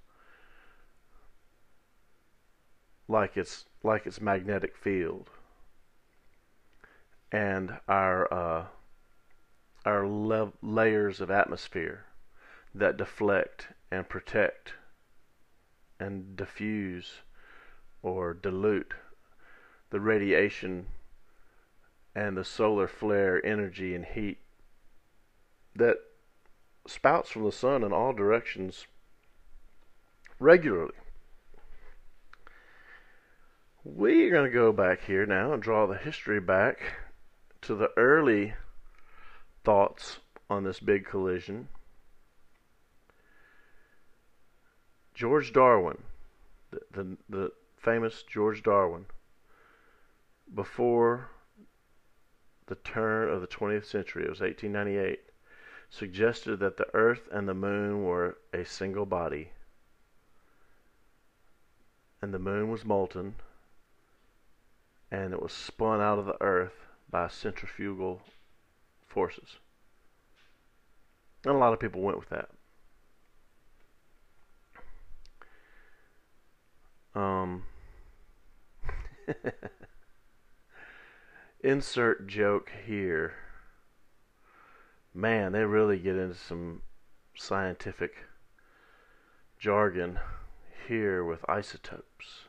like 3.07 3.37
its 3.37 3.65
like 3.83 4.05
its 4.05 4.19
magnetic 4.19 4.75
field 4.75 5.29
and 7.31 7.77
our 7.87 8.33
uh, 8.33 8.65
our 9.85 10.07
le- 10.07 10.53
layers 10.61 11.21
of 11.21 11.31
atmosphere 11.31 12.05
that 12.73 12.97
deflect 12.97 13.69
and 13.91 14.07
protect 14.09 14.73
and 15.99 16.35
diffuse 16.35 17.21
or 18.01 18.33
dilute 18.33 18.93
the 19.89 19.99
radiation 19.99 20.87
and 22.13 22.35
the 22.35 22.43
solar 22.43 22.87
flare 22.87 23.43
energy 23.45 23.95
and 23.95 24.05
heat 24.05 24.39
that 25.75 25.97
spouts 26.85 27.29
from 27.29 27.43
the 27.43 27.51
sun 27.51 27.83
in 27.83 27.93
all 27.93 28.13
directions 28.13 28.87
regularly. 30.39 30.93
We're 33.95 34.31
going 34.31 34.43
to 34.43 34.53
go 34.53 34.73
back 34.73 35.05
here 35.05 35.25
now 35.25 35.53
and 35.53 35.63
draw 35.63 35.87
the 35.87 35.97
history 35.97 36.41
back 36.41 36.97
to 37.61 37.73
the 37.73 37.89
early 37.95 38.53
thoughts 39.63 40.19
on 40.49 40.65
this 40.65 40.81
big 40.81 41.05
collision. 41.05 41.69
George 45.13 45.53
Darwin, 45.53 45.99
the, 46.69 46.79
the, 46.91 47.17
the 47.29 47.51
famous 47.77 48.23
George 48.23 48.61
Darwin, 48.61 49.05
before 50.53 51.29
the 52.65 52.75
turn 52.75 53.29
of 53.29 53.39
the 53.39 53.47
20th 53.47 53.85
century, 53.85 54.25
it 54.25 54.29
was 54.29 54.41
1898, 54.41 55.21
suggested 55.89 56.59
that 56.59 56.75
the 56.75 56.93
Earth 56.93 57.29
and 57.31 57.47
the 57.47 57.53
Moon 57.53 58.03
were 58.03 58.37
a 58.53 58.65
single 58.65 59.05
body. 59.05 59.51
And 62.21 62.33
the 62.33 62.39
Moon 62.39 62.69
was 62.69 62.83
molten, 62.83 63.35
and 65.11 65.33
it 65.33 65.41
was 65.41 65.53
spun 65.53 66.01
out 66.01 66.19
of 66.19 66.25
the 66.25 66.41
earth 66.41 66.73
by 67.09 67.27
centrifugal 67.27 68.21
forces. 69.05 69.57
And 71.45 71.55
a 71.55 71.57
lot 71.57 71.73
of 71.73 71.79
people 71.79 72.01
went 72.01 72.19
with 72.19 72.29
that. 72.29 72.49
Um, 77.15 77.63
insert 81.63 82.27
joke 82.27 82.71
here. 82.85 83.33
Man, 85.13 85.53
they 85.53 85.63
really 85.63 85.97
get 85.97 86.15
into 86.15 86.35
some 86.35 86.81
scientific 87.35 88.25
jargon 89.57 90.19
here 90.87 91.23
with 91.23 91.49
isotopes 91.49 92.46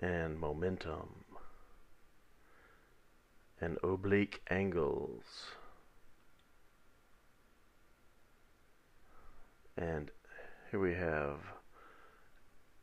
and 0.00 0.38
momentum 0.38 1.24
and 3.60 3.78
oblique 3.82 4.40
angles 4.50 5.52
and 9.76 10.10
here 10.70 10.80
we 10.80 10.94
have 10.94 11.38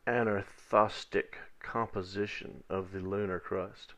anorthositic 0.07 1.36
composition 1.60 2.63
of 2.69 2.91
the 2.91 3.00
lunar 3.00 3.39
crust. 3.39 3.93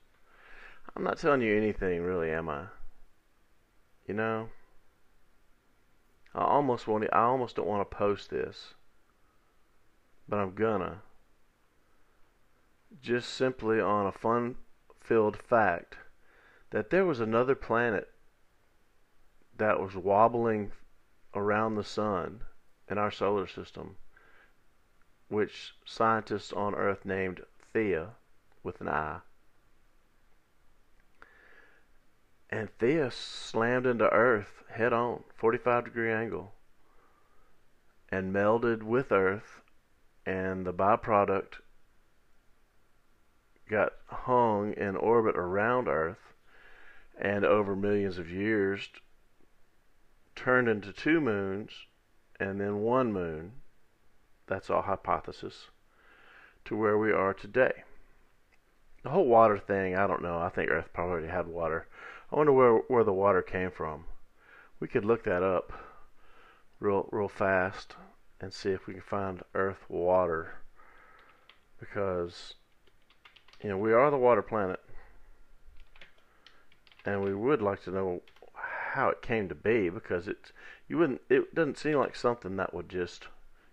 I'm 0.96 1.04
not 1.04 1.20
telling 1.20 1.42
you 1.42 1.56
anything 1.56 2.02
really, 2.02 2.32
am 2.32 2.50
I? 2.50 2.66
You 4.08 4.14
know? 4.14 4.50
I 6.34 6.44
almost 6.44 6.88
want 6.88 7.04
to, 7.04 7.14
I 7.14 7.24
almost 7.24 7.56
don't 7.56 7.68
want 7.68 7.90
to 7.90 7.98
post 7.98 8.30
this. 8.30 8.74
But 10.28 10.38
I'm 10.38 10.56
gonna. 10.56 11.02
Just 13.02 13.34
simply 13.34 13.80
on 13.80 14.06
a 14.06 14.12
fun 14.12 14.58
filled 15.00 15.38
fact 15.38 15.98
that 16.70 16.90
there 16.90 17.06
was 17.06 17.20
another 17.20 17.56
planet 17.56 18.12
that 19.56 19.80
was 19.80 19.96
wobbling 19.96 20.72
around 21.34 21.76
the 21.76 21.84
sun 21.84 22.44
in 22.90 22.98
our 22.98 23.12
solar 23.12 23.48
system 23.48 23.98
which 25.30 25.76
scientists 25.86 26.54
on 26.54 26.74
Earth 26.76 27.04
named 27.04 27.44
Theia 27.74 28.12
with 28.64 28.80
an 28.82 28.88
I. 28.88 29.20
And 32.50 32.70
Theia 32.80 33.12
slammed 33.12 33.86
into 33.86 34.10
Earth 34.10 34.64
head 34.70 34.94
on, 34.94 35.24
45 35.36 35.86
degree 35.86 36.12
angle, 36.12 36.54
and 38.10 38.34
melded 38.34 38.84
with 38.84 39.12
Earth, 39.12 39.62
and 40.26 40.66
the 40.66 40.74
byproduct 40.74 41.60
got 43.70 43.94
hung 44.08 44.74
in 44.74 44.96
orbit 44.96 45.36
around 45.36 45.88
Earth, 45.88 46.34
and 47.20 47.46
over 47.46 47.76
millions 47.76 48.18
of 48.18 48.30
years 48.30 48.90
turned 50.36 50.68
into 50.68 50.94
two 50.94 51.20
moons 51.20 51.72
and 52.40 52.62
then 52.62 52.82
one 52.82 53.12
moon 53.12 53.54
that's 54.48 54.70
all 54.70 54.84
hypothesis, 54.84 55.68
to 56.64 56.76
where 56.76 56.98
we 56.98 57.12
are 57.12 57.34
today. 57.34 57.84
The 59.04 59.10
whole 59.10 59.28
water 59.28 59.58
thing, 59.58 59.96
I 59.96 60.08
don't 60.08 60.22
know. 60.22 60.40
I 60.40 60.50
think 60.50 60.70
Earth 60.70 60.90
probably 60.94 61.28
had 61.28 61.48
water. 61.48 61.88
I 62.32 62.36
wonder 62.36 62.52
where 62.52 62.78
where 62.88 63.04
the 63.04 63.14
water 63.14 63.42
came 63.42 63.72
from. 63.72 64.06
We 64.80 64.88
could 64.88 65.06
look 65.06 65.24
that 65.24 65.44
up 65.44 65.74
real 66.80 67.08
real 67.12 67.30
fast 67.30 67.96
and 68.40 68.54
see 68.54 68.72
if 68.72 68.88
we 68.88 68.94
can 68.94 69.04
find 69.04 69.44
Earth 69.54 69.86
water 69.90 70.56
because 71.80 72.56
you 73.62 73.70
know 73.70 73.78
we 73.78 73.94
are 73.94 74.12
the 74.12 74.18
water 74.18 74.42
planet 74.42 74.80
and 77.06 77.24
we 77.24 77.34
would 77.34 77.62
like 77.62 77.82
to 77.84 77.92
know 77.92 78.22
how 78.54 79.10
it 79.10 79.22
came 79.22 79.48
to 79.48 79.56
be 79.56 79.90
because 79.90 80.28
it 80.28 80.52
you 80.88 80.98
wouldn't 80.98 81.22
it 81.30 81.54
doesn't 81.54 81.78
seem 81.78 81.98
like 81.98 82.16
something 82.16 82.56
that 82.56 82.74
would 82.74 82.90
just 82.90 83.28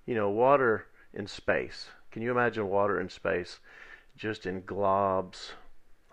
you 0.07 0.14
know, 0.14 0.31
water 0.31 0.87
in 1.12 1.26
space. 1.26 1.88
Can 2.11 2.23
you 2.23 2.31
imagine 2.31 2.69
water 2.69 3.00
in 3.00 3.09
space 3.09 3.61
just 4.17 4.47
in 4.47 4.62
globs 4.62 5.51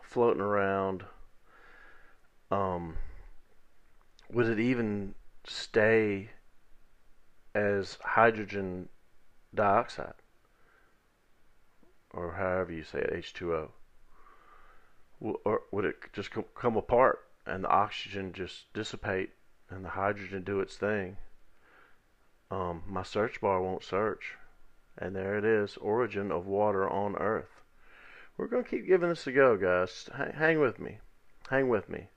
floating 0.02 0.42
around? 0.42 1.04
Um, 2.50 2.98
would 4.32 4.48
it 4.48 4.60
even 4.60 5.14
stay 5.46 6.30
as 7.54 7.98
hydrogen 8.04 8.90
dioxide? 9.54 10.21
Or 12.14 12.34
however 12.34 12.72
you 12.74 12.84
say 12.84 13.00
it, 13.00 13.14
H2O? 13.14 13.70
Or 15.22 15.62
would 15.72 15.86
it 15.86 15.96
just 16.14 16.30
come 16.56 16.76
apart 16.76 17.20
and 17.46 17.64
the 17.64 17.70
oxygen 17.70 18.34
just 18.34 18.72
dissipate 18.74 19.32
and 19.70 19.86
the 19.86 19.90
hydrogen 19.90 20.44
do 20.44 20.60
its 20.60 20.78
thing? 20.78 21.18
um, 22.52 22.84
my 22.86 23.02
search 23.02 23.40
bar 23.42 23.62
won't 23.62 23.84
search. 23.84 24.36
And 24.98 25.16
there 25.16 25.38
it 25.38 25.46
is, 25.46 25.78
origin 25.78 26.32
of 26.32 26.46
water 26.46 26.88
on 26.88 27.16
Earth. 27.16 27.62
We're 28.38 28.48
going 28.48 28.66
to 28.66 28.70
keep 28.70 28.86
giving 28.86 29.10
this 29.10 29.26
a 29.26 29.32
go, 29.32 29.58
guys. 29.58 30.10
Hang 30.36 30.60
with 30.60 30.80
me. 30.80 31.00
Hang 31.50 31.70
with 31.70 31.90
me. 31.90 32.08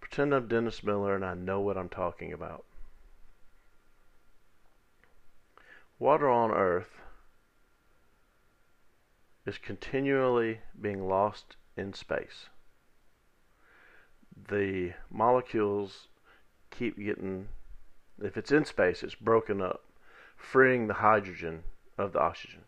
Pretend 0.00 0.34
I'm 0.34 0.48
Dennis 0.48 0.82
Miller 0.82 1.14
and 1.14 1.24
I 1.24 1.34
know 1.34 1.60
what 1.60 1.78
I'm 1.78 1.88
talking 1.88 2.32
about. 2.32 2.64
Water 5.98 6.28
on 6.28 6.50
Earth 6.50 7.00
is 9.46 9.58
continually 9.58 10.60
being 10.80 11.08
lost 11.08 11.56
in 11.76 11.92
space. 11.92 12.48
The 14.48 14.92
molecules 15.10 16.08
keep 16.70 16.98
getting 16.98 17.48
if 18.20 18.36
it's 18.36 18.52
in 18.52 18.64
space, 18.64 19.02
it's 19.02 19.14
broken 19.14 19.60
up, 19.60 19.84
freeing 20.36 20.86
the 20.86 20.94
hydrogen 20.94 21.64
of 21.98 22.12
the 22.12 22.20
oxygen. 22.20 22.64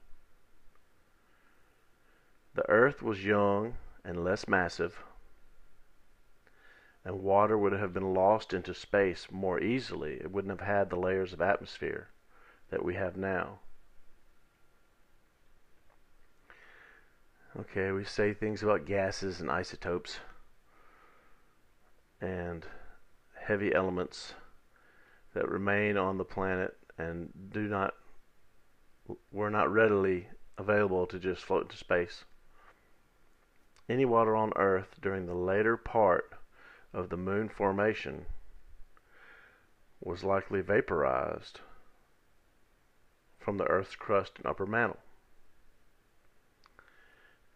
The 2.54 2.68
Earth 2.68 3.02
was 3.02 3.24
young 3.24 3.74
and 4.04 4.24
less 4.24 4.48
massive, 4.48 5.02
and 7.04 7.22
water 7.22 7.58
would 7.58 7.72
have 7.72 7.92
been 7.92 8.14
lost 8.14 8.52
into 8.52 8.74
space 8.74 9.28
more 9.30 9.60
easily. 9.60 10.14
It 10.14 10.30
wouldn't 10.30 10.58
have 10.58 10.66
had 10.66 10.90
the 10.90 10.96
layers 10.96 11.32
of 11.32 11.40
atmosphere 11.40 12.08
that 12.70 12.84
we 12.84 12.94
have 12.94 13.16
now. 13.16 13.60
Okay, 17.56 17.92
we 17.92 18.04
say 18.04 18.34
things 18.34 18.64
about 18.64 18.84
gases 18.84 19.40
and 19.40 19.48
isotopes 19.48 20.18
and 22.20 22.66
heavy 23.46 23.72
elements 23.72 24.34
that 25.34 25.48
remain 25.48 25.96
on 25.96 26.18
the 26.18 26.24
planet 26.24 26.76
and 26.98 27.32
do 27.52 27.68
not 27.68 27.94
were 29.30 29.50
not 29.50 29.72
readily 29.72 30.28
available 30.58 31.06
to 31.06 31.18
just 31.20 31.44
float 31.44 31.62
into 31.62 31.76
space. 31.76 32.24
Any 33.88 34.04
water 34.04 34.34
on 34.34 34.52
Earth 34.56 34.96
during 35.00 35.26
the 35.26 35.34
later 35.34 35.76
part 35.76 36.32
of 36.92 37.08
the 37.08 37.16
moon 37.16 37.48
formation 37.48 38.26
was 40.00 40.24
likely 40.24 40.60
vaporized 40.60 41.60
from 43.38 43.58
the 43.58 43.66
Earth's 43.66 43.94
crust 43.94 44.32
and 44.38 44.46
upper 44.46 44.66
mantle. 44.66 44.98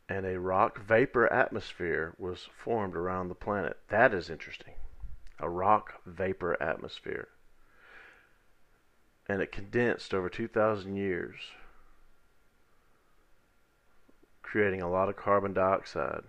And 0.09 0.25
a 0.25 0.41
rock 0.41 0.79
vapor 0.79 1.31
atmosphere 1.33 2.15
was 2.19 2.49
formed 2.65 2.97
around 2.97 3.29
the 3.29 3.35
planet. 3.35 3.77
That 3.89 4.15
is 4.15 4.31
interesting. 4.31 4.75
A 5.39 5.49
rock 5.49 6.01
vapor 6.07 6.61
atmosphere 6.63 7.29
and 9.29 9.43
it 9.43 9.53
condensed 9.53 10.15
over 10.15 10.29
2,000 10.29 10.97
years, 10.97 11.37
creating 14.43 14.81
a 14.81 14.91
lot 14.91 15.09
of 15.09 15.17
carbon 15.17 15.53
dioxide 15.53 16.25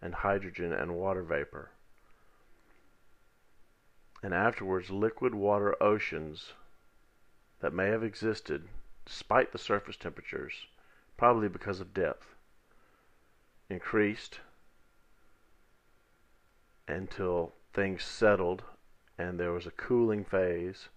and 0.00 0.14
hydrogen 0.14 0.72
and 0.72 0.96
water 0.96 1.22
vapor. 1.22 1.70
And 4.22 4.32
afterwards, 4.32 4.88
liquid 4.88 5.34
water 5.34 5.80
oceans 5.82 6.54
that 7.60 7.74
may 7.74 7.88
have 7.88 8.02
existed 8.02 8.68
despite 9.04 9.52
the 9.52 9.58
surface 9.58 9.96
temperatures, 9.96 10.66
probably 11.18 11.48
because 11.48 11.80
of 11.80 11.92
depth, 11.92 12.33
increased 13.70 14.40
until 16.86 17.52
things 17.72 18.04
settled 18.04 18.62
and 19.18 19.38
there 19.38 19.52
was 19.52 19.66
a 19.66 19.70
cooling 19.70 20.24
phase 20.24 20.88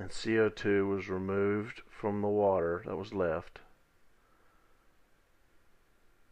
and 0.00 0.10
CO2 0.10 0.88
was 0.88 1.10
removed 1.10 1.82
from 1.90 2.22
the 2.22 2.28
water 2.28 2.82
that 2.86 2.96
was 2.96 3.12
left. 3.12 3.58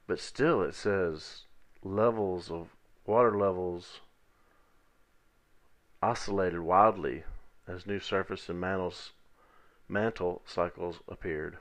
But 0.06 0.18
still, 0.18 0.62
it 0.62 0.74
says 0.74 1.42
levels 1.84 2.50
of 2.50 2.68
water 3.04 3.36
levels 3.36 4.00
oscillated 6.02 6.60
wildly 6.60 7.24
as 7.66 7.86
new 7.86 8.00
surface 8.00 8.48
and 8.48 8.58
mantles, 8.58 9.12
mantle 9.86 10.40
cycles 10.46 11.00
appeared. 11.06 11.58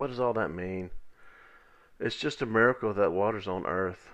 What 0.00 0.06
does 0.06 0.18
all 0.18 0.32
that 0.32 0.50
mean? 0.50 0.88
It's 1.98 2.16
just 2.16 2.40
a 2.40 2.46
miracle 2.46 2.94
that 2.94 3.12
water's 3.12 3.46
on 3.46 3.66
Earth. 3.66 4.08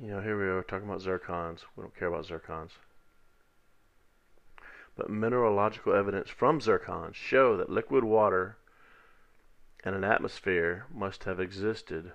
You 0.00 0.12
know, 0.12 0.22
here 0.22 0.38
we 0.38 0.44
are 0.44 0.62
talking 0.62 0.88
about 0.88 1.02
zircons. 1.02 1.58
We 1.76 1.82
don't 1.82 1.94
care 1.94 2.08
about 2.08 2.24
zircons. 2.24 2.70
but 4.96 5.10
mineralogical 5.10 5.92
evidence 5.92 6.30
from 6.30 6.58
zircons 6.58 7.14
show 7.14 7.54
that 7.58 7.68
liquid 7.68 8.02
water 8.02 8.56
and 9.84 9.94
an 9.94 10.04
atmosphere 10.04 10.86
must 10.90 11.24
have 11.24 11.38
existed 11.38 12.12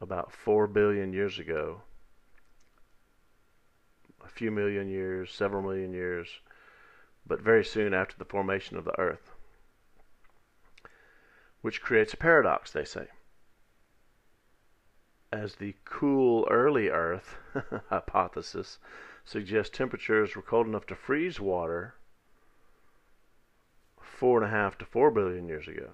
about 0.00 0.32
4 0.32 0.66
billion 0.66 1.12
years 1.12 1.38
ago. 1.38 1.82
A 4.24 4.28
few 4.28 4.50
million 4.50 4.88
years, 4.88 5.32
several 5.32 5.62
million 5.62 5.92
years, 5.92 6.40
but 7.26 7.40
very 7.40 7.64
soon 7.64 7.92
after 7.92 8.16
the 8.16 8.24
formation 8.24 8.76
of 8.76 8.84
the 8.84 8.98
Earth. 8.98 9.32
Which 11.60 11.82
creates 11.82 12.14
a 12.14 12.16
paradox, 12.16 12.72
they 12.72 12.84
say. 12.84 13.08
As 15.32 15.56
the 15.56 15.74
cool 15.84 16.46
early 16.50 16.88
Earth 16.88 17.36
hypothesis 17.90 18.78
suggests 19.24 19.76
temperatures 19.76 20.36
were 20.36 20.42
cold 20.42 20.66
enough 20.66 20.86
to 20.86 20.94
freeze 20.94 21.40
water 21.40 21.94
four 24.00 24.42
and 24.42 24.46
a 24.46 24.56
half 24.56 24.78
to 24.78 24.84
four 24.84 25.10
billion 25.10 25.46
years 25.46 25.68
ago. 25.68 25.90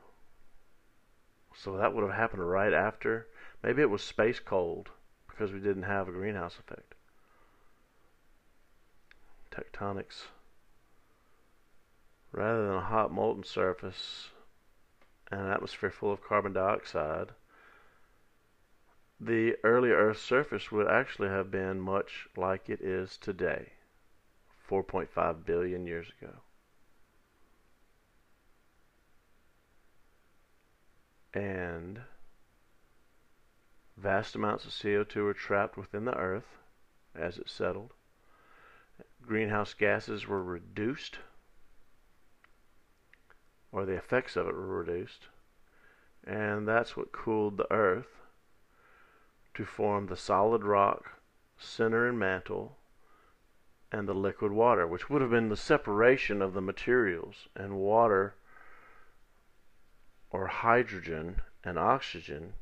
So 1.54 1.76
that 1.76 1.92
would 1.92 2.02
have 2.02 2.16
happened 2.16 2.48
right 2.48 2.72
after. 2.72 3.26
Maybe 3.62 3.82
it 3.82 3.90
was 3.90 4.02
space 4.02 4.38
cold 4.38 4.90
because 5.28 5.52
we 5.52 5.58
didn't 5.58 5.84
have 5.84 6.08
a 6.08 6.12
greenhouse 6.12 6.58
effect. 6.58 6.94
Tectonics. 9.50 10.26
Rather 12.32 12.66
than 12.66 12.76
a 12.76 12.80
hot 12.80 13.12
molten 13.12 13.44
surface 13.44 14.30
and 15.30 15.40
an 15.40 15.48
atmosphere 15.48 15.90
full 15.90 16.12
of 16.12 16.22
carbon 16.22 16.52
dioxide, 16.52 17.32
the 19.20 19.56
early 19.62 19.90
Earth's 19.90 20.20
surface 20.20 20.72
would 20.72 20.88
actually 20.88 21.28
have 21.28 21.50
been 21.50 21.80
much 21.80 22.26
like 22.36 22.68
it 22.68 22.80
is 22.80 23.16
today, 23.16 23.72
4.5 24.68 25.44
billion 25.44 25.86
years 25.86 26.10
ago. 26.20 26.40
and 31.34 32.00
vast 33.96 34.34
amounts 34.34 34.64
of 34.64 34.70
CO2 34.70 35.16
were 35.16 35.34
trapped 35.34 35.76
within 35.76 36.04
the 36.04 36.16
earth 36.16 36.58
as 37.14 37.38
it 37.38 37.48
settled. 37.48 37.92
Greenhouse 39.22 39.74
gases 39.74 40.26
were 40.26 40.42
reduced, 40.42 41.18
or 43.72 43.84
the 43.84 43.96
effects 43.96 44.36
of 44.36 44.46
it 44.46 44.54
were 44.54 44.84
reduced, 44.84 45.26
and 46.24 46.68
that's 46.68 46.96
what 46.96 47.10
cooled 47.10 47.56
the 47.56 47.72
earth 47.72 48.20
to 49.54 49.64
form 49.64 50.06
the 50.06 50.16
solid 50.16 50.62
rock 50.62 51.18
center 51.58 52.06
and 52.06 52.18
mantle 52.18 52.76
and 53.90 54.08
the 54.08 54.14
liquid 54.14 54.52
water, 54.52 54.86
which 54.86 55.10
would 55.10 55.20
have 55.20 55.30
been 55.30 55.48
the 55.48 55.56
separation 55.56 56.40
of 56.40 56.54
the 56.54 56.60
materials 56.60 57.48
and 57.54 57.76
water 57.76 58.34
or 60.30 60.46
hydrogen 60.46 61.40
and 61.62 61.78
oxygen 61.78 62.54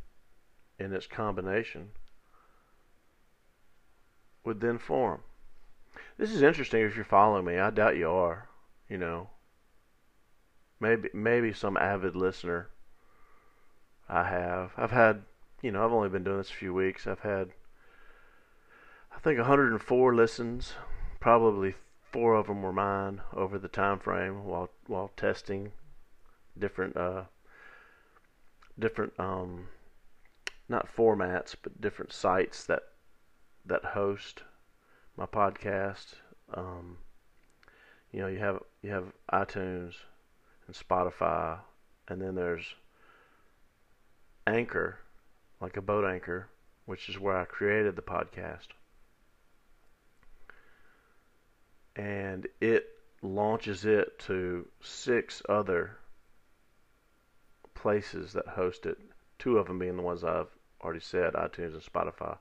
in 0.79 0.93
its 0.93 1.07
combination 1.07 1.91
would 4.45 4.61
then 4.61 4.79
form. 4.79 5.21
This 6.19 6.33
is 6.33 6.43
interesting 6.43 6.83
if 6.83 6.97
you're 6.97 7.05
following 7.05 7.45
me. 7.45 7.59
I 7.59 7.71
doubt 7.71 7.97
you 7.97 8.11
are, 8.11 8.49
you 8.89 8.99
know. 8.99 9.31
Maybe 10.81 11.11
maybe 11.13 11.53
some 11.53 11.77
avid 11.77 12.17
listener 12.17 12.69
I 14.09 14.25
have. 14.25 14.73
I've 14.77 14.91
had, 14.91 15.23
you 15.63 15.71
know, 15.71 15.85
I've 15.85 15.93
only 15.93 16.09
been 16.09 16.25
doing 16.25 16.39
this 16.39 16.51
a 16.51 16.55
few 16.55 16.75
weeks. 16.75 17.07
I've 17.07 17.21
had 17.21 17.51
I 19.15 19.19
think 19.19 19.39
104 19.39 20.15
listens. 20.15 20.73
Probably 21.21 21.75
4 22.11 22.35
of 22.35 22.47
them 22.47 22.63
were 22.63 22.73
mine 22.73 23.21
over 23.35 23.59
the 23.59 23.69
time 23.69 23.99
frame 23.99 24.45
while 24.45 24.71
while 24.87 25.11
testing 25.17 25.73
different 26.59 26.97
uh 26.97 27.25
different 28.79 29.13
um, 29.21 29.69
not 30.69 30.89
formats 30.95 31.55
but 31.63 31.81
different 31.81 32.13
sites 32.13 32.65
that 32.65 32.83
that 33.65 33.85
host 33.85 34.43
my 35.17 35.27
podcast. 35.27 36.15
Um, 36.55 36.99
you 38.11 38.21
know, 38.21 38.27
you 38.27 38.39
have 38.39 38.63
you 38.83 38.91
have 38.91 39.13
iTunes 39.33 39.95
and 40.71 40.89
Spotify, 40.89 41.59
and 42.07 42.23
then 42.23 42.37
there's 42.37 42.75
Anchor, 44.47 44.99
like 45.61 45.77
a 45.77 45.83
boat 45.83 46.05
anchor, 46.05 46.49
which 46.87 47.09
is 47.09 47.19
where 47.19 47.37
I 47.37 47.45
created 47.45 47.97
the 47.97 48.03
podcast. 48.03 48.69
And 51.97 52.47
it 52.61 52.87
launches 53.21 53.85
it 53.85 54.19
to 54.21 54.67
six 54.81 55.43
other 55.49 55.99
places 57.75 58.33
that 58.35 58.47
host 58.47 58.87
it. 58.87 58.97
Two 59.41 59.59
of 59.59 59.67
them 59.67 59.81
being 59.81 59.97
the 59.97 60.03
ones 60.03 60.23
I've 60.23 60.47
already 60.83 61.01
said, 61.01 61.35
iTunes 61.35 61.75
and 61.75 61.83
Spotify. 61.83 62.39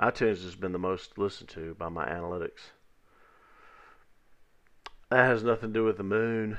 iTunes 0.00 0.42
has 0.42 0.56
been 0.56 0.72
the 0.72 0.78
most 0.78 1.16
listened 1.16 1.48
to 1.50 1.76
by 1.78 1.88
my 1.88 2.06
analytics. 2.08 2.72
That 5.10 5.24
has 5.24 5.44
nothing 5.44 5.72
to 5.72 5.78
do 5.78 5.84
with 5.84 5.96
the 5.96 6.02
moon 6.02 6.58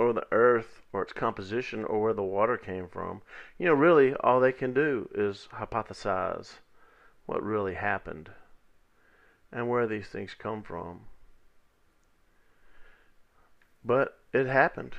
or 0.00 0.14
the 0.14 0.26
earth 0.32 0.80
or 0.94 1.02
its 1.02 1.12
composition 1.12 1.84
or 1.84 2.00
where 2.00 2.14
the 2.14 2.22
water 2.22 2.56
came 2.56 2.88
from. 2.88 3.20
You 3.58 3.66
know, 3.66 3.74
really, 3.74 4.14
all 4.14 4.40
they 4.40 4.50
can 4.50 4.72
do 4.72 5.10
is 5.14 5.46
hypothesize 5.52 6.54
what 7.26 7.42
really 7.42 7.74
happened 7.74 8.30
and 9.52 9.68
where 9.68 9.86
these 9.86 10.06
things 10.06 10.34
come 10.36 10.62
from. 10.62 11.02
But 13.84 14.18
it 14.32 14.46
happened. 14.46 14.94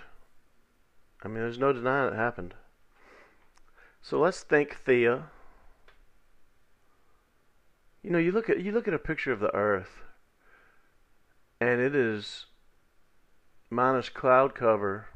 I 1.24 1.28
mean, 1.28 1.38
there's 1.38 1.58
no 1.58 1.74
denying 1.74 2.14
it 2.14 2.16
happened. 2.16 2.54
So 4.04 4.20
let's 4.20 4.44
think 4.44 4.78
Theia. 4.86 5.24
You 8.04 8.12
know, 8.12 8.20
you 8.20 8.32
look 8.32 8.50
at 8.50 8.60
you 8.60 8.72
look 8.72 8.88
at 8.88 8.94
a 8.94 9.00
picture 9.00 9.32
of 9.32 9.40
the 9.40 9.54
Earth, 9.56 10.02
and 11.60 11.80
it 11.80 11.96
is 11.96 12.48
minus 13.72 14.10
cloud 14.10 14.54
cover 14.54 15.08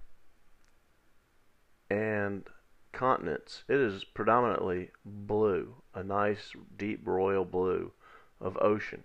and 1.89 2.45
continents. 2.93 3.63
It 3.67 3.79
is 3.79 4.05
predominantly 4.05 4.89
blue, 5.03 5.75
a 5.93 6.03
nice 6.03 6.53
deep 6.75 7.01
royal 7.05 7.45
blue 7.45 7.91
of 8.39 8.57
ocean, 8.61 9.03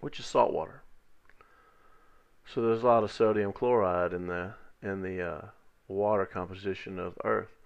which 0.00 0.18
is 0.18 0.26
salt 0.26 0.52
water. 0.52 0.82
So 2.46 2.62
there's 2.62 2.82
a 2.82 2.86
lot 2.86 3.04
of 3.04 3.12
sodium 3.12 3.52
chloride 3.52 4.12
in 4.12 4.26
the 4.26 4.54
in 4.82 5.02
the 5.02 5.20
uh, 5.22 5.40
water 5.88 6.26
composition 6.26 6.98
of 6.98 7.18
Earth, 7.24 7.58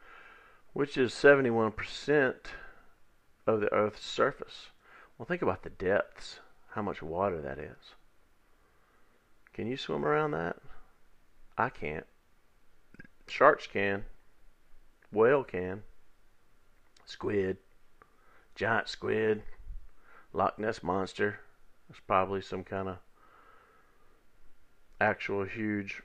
which 0.73 0.96
is 0.96 1.12
71% 1.12 2.35
of 3.46 3.61
the 3.61 3.73
Earth's 3.73 4.07
surface. 4.07 4.68
Well, 5.18 5.27
think 5.27 5.42
about 5.42 5.62
the 5.62 5.70
depths, 5.70 6.40
how 6.70 6.83
much 6.83 7.03
water 7.03 7.40
that 7.42 7.59
is. 7.59 7.94
Can 9.61 9.68
you 9.68 9.77
swim 9.77 10.07
around 10.07 10.31
that? 10.31 10.57
I 11.59 11.68
can't. 11.68 12.07
Sharks 13.29 13.66
can. 13.66 14.07
Whale 15.12 15.44
can. 15.44 15.83
Squid. 17.05 17.59
Giant 18.55 18.88
squid. 18.88 19.42
Loch 20.33 20.59
Ness 20.59 20.83
monster. 20.83 21.40
It's 21.90 22.01
probably 22.01 22.40
some 22.40 22.64
kind 22.64 22.88
of 22.88 22.96
actual 24.99 25.44
huge 25.44 26.03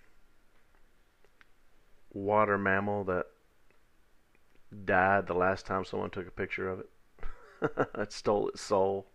water 2.12 2.58
mammal 2.58 3.06
that 3.06 3.28
died 4.84 5.28
the 5.28 5.34
last 5.34 5.66
time 5.66 5.86
someone 5.86 6.10
took 6.10 6.28
a 6.28 6.32
picture 6.32 6.68
of 6.68 6.82
it. 6.82 6.90
it 7.96 8.12
stole 8.12 8.50
its 8.50 8.60
soul. 8.60 9.08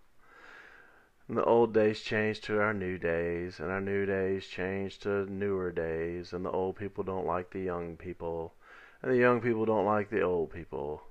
And 1.30 1.38
the 1.38 1.44
old 1.44 1.72
days 1.72 2.00
change 2.00 2.40
to 2.40 2.60
our 2.60 2.74
new 2.74 2.98
days, 2.98 3.60
and 3.60 3.70
our 3.70 3.80
new 3.80 4.04
days 4.04 4.48
change 4.48 4.98
to 5.02 5.32
newer 5.32 5.70
days, 5.70 6.32
and 6.32 6.44
the 6.44 6.50
old 6.50 6.74
people 6.74 7.04
don't 7.04 7.24
like 7.24 7.50
the 7.50 7.60
young 7.60 7.96
people, 7.96 8.54
and 9.00 9.12
the 9.12 9.16
young 9.16 9.40
people 9.40 9.64
don't 9.64 9.86
like 9.86 10.10
the 10.10 10.22
old 10.22 10.52
people. 10.52 11.04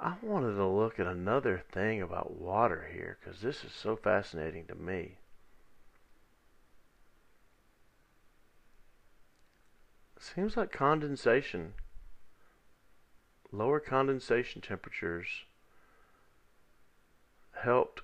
I 0.00 0.14
wanted 0.22 0.56
to 0.56 0.66
look 0.66 0.98
at 0.98 1.06
another 1.06 1.62
thing 1.70 2.02
about 2.02 2.32
water 2.32 2.88
here 2.92 3.16
because 3.20 3.42
this 3.42 3.62
is 3.62 3.70
so 3.70 3.94
fascinating 3.94 4.66
to 4.66 4.74
me. 4.74 5.18
Seems 10.18 10.56
like 10.56 10.72
condensation, 10.72 11.74
lower 13.52 13.78
condensation 13.78 14.60
temperatures 14.60 15.28
helped 17.62 18.02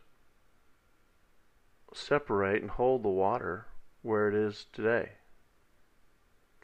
separate 1.96 2.62
and 2.62 2.70
hold 2.70 3.02
the 3.02 3.08
water 3.08 3.66
where 4.02 4.28
it 4.28 4.34
is 4.34 4.66
today. 4.72 5.12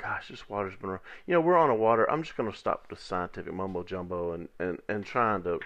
Gosh, 0.01 0.29
this 0.29 0.49
water's 0.49 0.77
been 0.77 0.91
around. 0.91 1.03
You 1.27 1.35
know, 1.35 1.41
we're 1.41 1.59
on 1.59 1.71
a 1.71 1.75
water. 1.75 2.09
I'm 2.11 2.23
just 2.23 2.37
going 2.37 2.51
to 2.51 2.57
stop 2.57 2.89
the 2.89 2.97
scientific 2.97 3.53
mumbo 3.53 3.83
jumbo 3.83 4.33
and, 4.33 4.49
and, 4.59 4.79
and 4.89 5.05
trying 5.05 5.43
to 5.43 5.59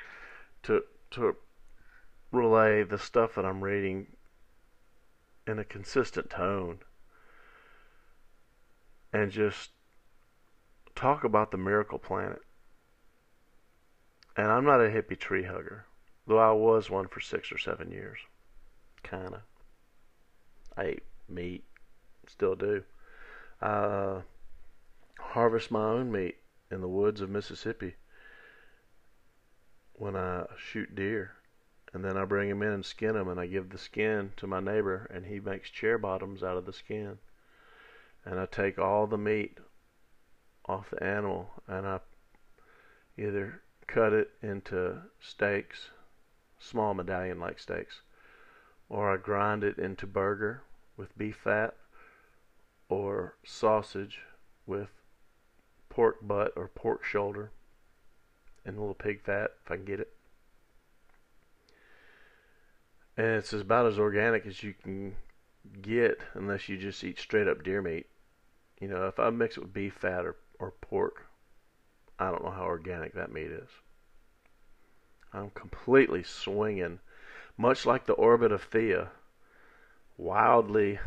to 0.65 0.83
to 1.11 1.37
relay 2.31 2.83
the 2.83 2.99
stuff 2.99 3.35
that 3.35 3.45
I'm 3.45 3.63
reading 3.63 4.07
in 5.47 5.59
a 5.59 5.65
consistent 5.65 6.31
tone 6.31 6.79
and 9.13 9.31
just 9.31 9.71
talk 10.95 11.25
about 11.25 11.51
the 11.51 11.59
miracle 11.59 11.99
planet. 11.99 12.41
And 14.37 14.47
I'm 14.47 14.65
not 14.65 14.81
a 14.81 14.89
hippie 14.89 15.19
tree 15.19 15.45
hugger, 15.45 15.85
though 16.27 16.39
I 16.39 16.53
was 16.53 16.89
one 16.89 17.09
for 17.09 17.21
six 17.21 17.53
or 17.53 17.59
seven 17.59 17.91
years. 17.91 18.19
Kinda. 19.03 19.43
I 20.77 20.85
ate 20.85 21.03
meat, 21.29 21.65
still 22.27 22.55
do. 22.55 22.85
Uh, 23.61 24.23
harvest 25.19 25.71
my 25.71 25.85
own 25.85 26.11
meat 26.11 26.37
in 26.71 26.81
the 26.81 26.89
woods 26.89 27.21
of 27.21 27.31
Mississippi 27.31 27.95
when 29.95 30.17
I 30.17 30.47
shoot 30.57 30.95
deer. 30.95 31.37
And 31.93 32.03
then 32.03 32.17
I 32.17 32.25
bring 32.25 32.49
them 32.49 32.63
in 32.63 32.73
and 32.73 32.85
skin 32.85 33.15
them, 33.15 33.29
and 33.29 33.39
I 33.39 33.47
give 33.47 33.69
the 33.69 33.79
skin 33.79 34.33
to 34.39 34.47
my 34.47 34.61
neighbor, 34.61 35.07
and 35.13 35.27
he 35.27 35.41
makes 35.41 35.69
chair 35.69 35.99
bottoms 35.99 36.43
out 36.43 36.57
of 36.57 36.65
the 36.65 36.73
skin. 36.73 37.19
And 38.25 38.41
I 38.41 38.47
take 38.47 38.79
all 38.79 39.07
the 39.07 39.19
meat 39.19 39.59
off 40.65 40.91
the 40.91 41.03
animal, 41.03 41.51
and 41.67 41.87
I 41.87 42.01
either 43.19 43.61
cut 43.87 44.15
it 44.15 44.31
into 44.41 45.03
steaks, 45.21 45.91
small 46.59 46.95
medallion 46.95 47.39
like 47.39 47.59
steaks, 47.59 48.01
or 48.93 49.11
I 49.11 49.17
grind 49.17 49.65
it 49.65 49.79
into 49.79 50.07
burger 50.07 50.61
with 50.99 51.17
beef 51.17 51.37
fat, 51.43 51.75
or 52.91 53.37
sausage 53.43 54.21
with 54.67 54.91
pork 55.89 56.19
butt 56.21 56.53
or 56.57 56.69
pork 56.69 57.03
shoulder 57.03 57.51
and 58.67 58.77
a 58.77 58.81
little 58.81 58.95
pig 58.95 59.23
fat 59.23 59.53
if 59.65 59.71
I 59.71 59.77
can 59.77 59.87
get 59.87 60.01
it. 60.01 60.13
And 63.17 63.29
it's 63.29 63.55
about 63.55 63.87
as 63.87 63.99
organic 63.99 64.45
as 64.45 64.63
you 64.63 64.75
can 64.75 65.17
get 65.81 66.21
unless 66.35 66.69
you 66.69 66.77
just 66.77 67.03
eat 67.03 67.19
straight 67.19 67.49
up 67.49 67.65
deer 67.65 67.81
meat. 67.81 68.07
You 68.79 68.89
know, 68.89 69.07
if 69.07 69.19
I 69.19 69.31
mix 69.31 69.57
it 69.57 69.61
with 69.61 69.73
beef 69.73 69.95
fat 69.95 70.27
or, 70.27 70.37
or 70.59 70.73
pork, 70.83 71.27
I 72.19 72.31
don't 72.31 72.45
know 72.45 72.51
how 72.51 72.65
organic 72.65 73.15
that 73.15 73.33
meat 73.33 73.51
is. 73.51 73.71
I'm 75.33 75.49
completely 75.51 76.23
swinging, 76.23 76.99
much 77.57 77.87
like 77.87 78.07
the 78.07 78.13
orbit 78.15 78.53
of 78.53 78.71
Theia, 78.71 79.09
wildly 80.17 80.99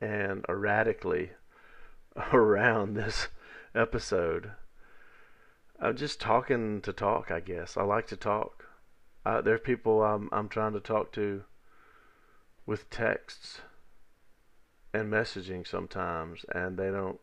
and 0.00 0.44
erratically 0.48 1.30
around 2.32 2.94
this 2.94 3.28
episode. 3.74 4.52
I'm 5.80 5.96
just 5.96 6.20
talking 6.20 6.80
to 6.82 6.92
talk, 6.92 7.30
I 7.30 7.40
guess. 7.40 7.76
I 7.76 7.82
like 7.82 8.06
to 8.08 8.16
talk. 8.16 8.64
Uh, 9.24 9.40
there 9.40 9.54
are 9.54 9.58
people 9.58 10.02
I'm 10.02 10.28
I'm 10.32 10.48
trying 10.48 10.72
to 10.72 10.80
talk 10.80 11.12
to 11.12 11.42
with 12.64 12.88
texts 12.90 13.60
and 14.94 15.12
messaging 15.12 15.66
sometimes, 15.66 16.44
and 16.54 16.78
they 16.78 16.90
don't 16.90 17.20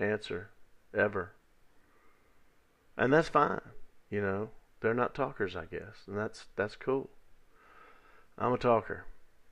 answer 0.00 0.50
ever, 0.94 1.32
and 2.96 3.12
that's 3.12 3.28
fine. 3.28 3.60
You 4.10 4.22
know, 4.22 4.50
they're 4.80 4.94
not 4.94 5.14
talkers, 5.14 5.56
I 5.56 5.64
guess, 5.64 6.04
and 6.06 6.16
that's 6.16 6.46
that's 6.56 6.76
cool. 6.76 7.10
I'm 8.38 8.52
a 8.52 8.58
talker. 8.58 9.04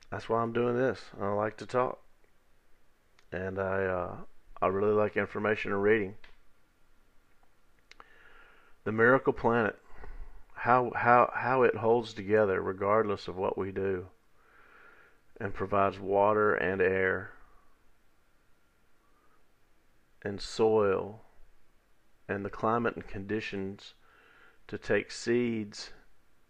That's 0.09 0.29
why 0.29 0.41
I'm 0.41 0.53
doing 0.53 0.77
this. 0.77 1.01
I 1.19 1.27
like 1.33 1.57
to 1.57 1.65
talk, 1.65 1.99
and 3.31 3.59
I 3.59 3.83
uh, 3.83 4.15
I 4.61 4.67
really 4.67 4.93
like 4.93 5.17
information 5.17 5.71
and 5.71 5.83
reading. 5.83 6.15
The 8.85 8.91
Miracle 8.93 9.33
Planet, 9.33 9.75
how 10.53 10.91
how 10.95 11.31
how 11.35 11.63
it 11.63 11.75
holds 11.75 12.13
together 12.13 12.61
regardless 12.61 13.27
of 13.27 13.35
what 13.35 13.57
we 13.57 13.71
do, 13.71 14.07
and 15.41 15.53
provides 15.53 15.99
water 15.99 16.53
and 16.53 16.81
air 16.81 17.31
and 20.23 20.41
soil 20.41 21.21
and 22.27 22.43
the 22.43 22.49
climate 22.49 22.95
and 22.95 23.07
conditions 23.07 23.93
to 24.67 24.77
take 24.77 25.11
seeds 25.11 25.91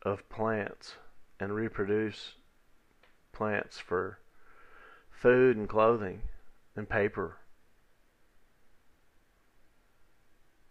of 0.01 0.27
plants 0.30 0.95
and 1.39 1.53
reproduce 1.53 2.34
plants 3.32 3.77
for 3.77 4.19
food 5.12 5.58
and 5.58 5.69
clothing 5.69 6.21
and 6.75 6.89
paper. 6.89 7.38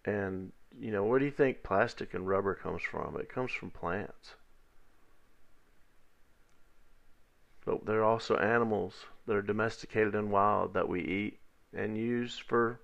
And, 0.04 0.52
you 0.78 0.90
know, 0.90 1.04
where 1.04 1.18
do 1.18 1.24
you 1.24 1.30
think 1.30 1.62
plastic 1.62 2.14
and 2.14 2.26
rubber 2.26 2.54
comes 2.54 2.82
from? 2.82 3.16
It 3.16 3.28
comes 3.28 3.52
from 3.52 3.70
plants. 3.70 4.35
But 7.64 7.85
there 7.85 8.00
are 8.00 8.04
also 8.04 8.37
animals 8.37 8.94
that 9.26 9.35
are 9.35 9.42
domesticated 9.42 10.14
and 10.14 10.30
wild 10.30 10.74
that 10.74 10.88
we 10.88 11.00
eat 11.00 11.40
and 11.76 11.98
use 11.98 12.38
for, 12.38 12.80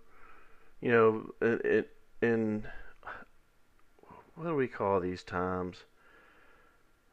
you 0.80 0.90
know, 0.90 1.30
in, 1.40 1.84
in 2.20 2.66
what 4.34 4.46
do 4.46 4.54
we 4.54 4.68
call 4.68 5.00
these 5.00 5.22
times? 5.22 5.84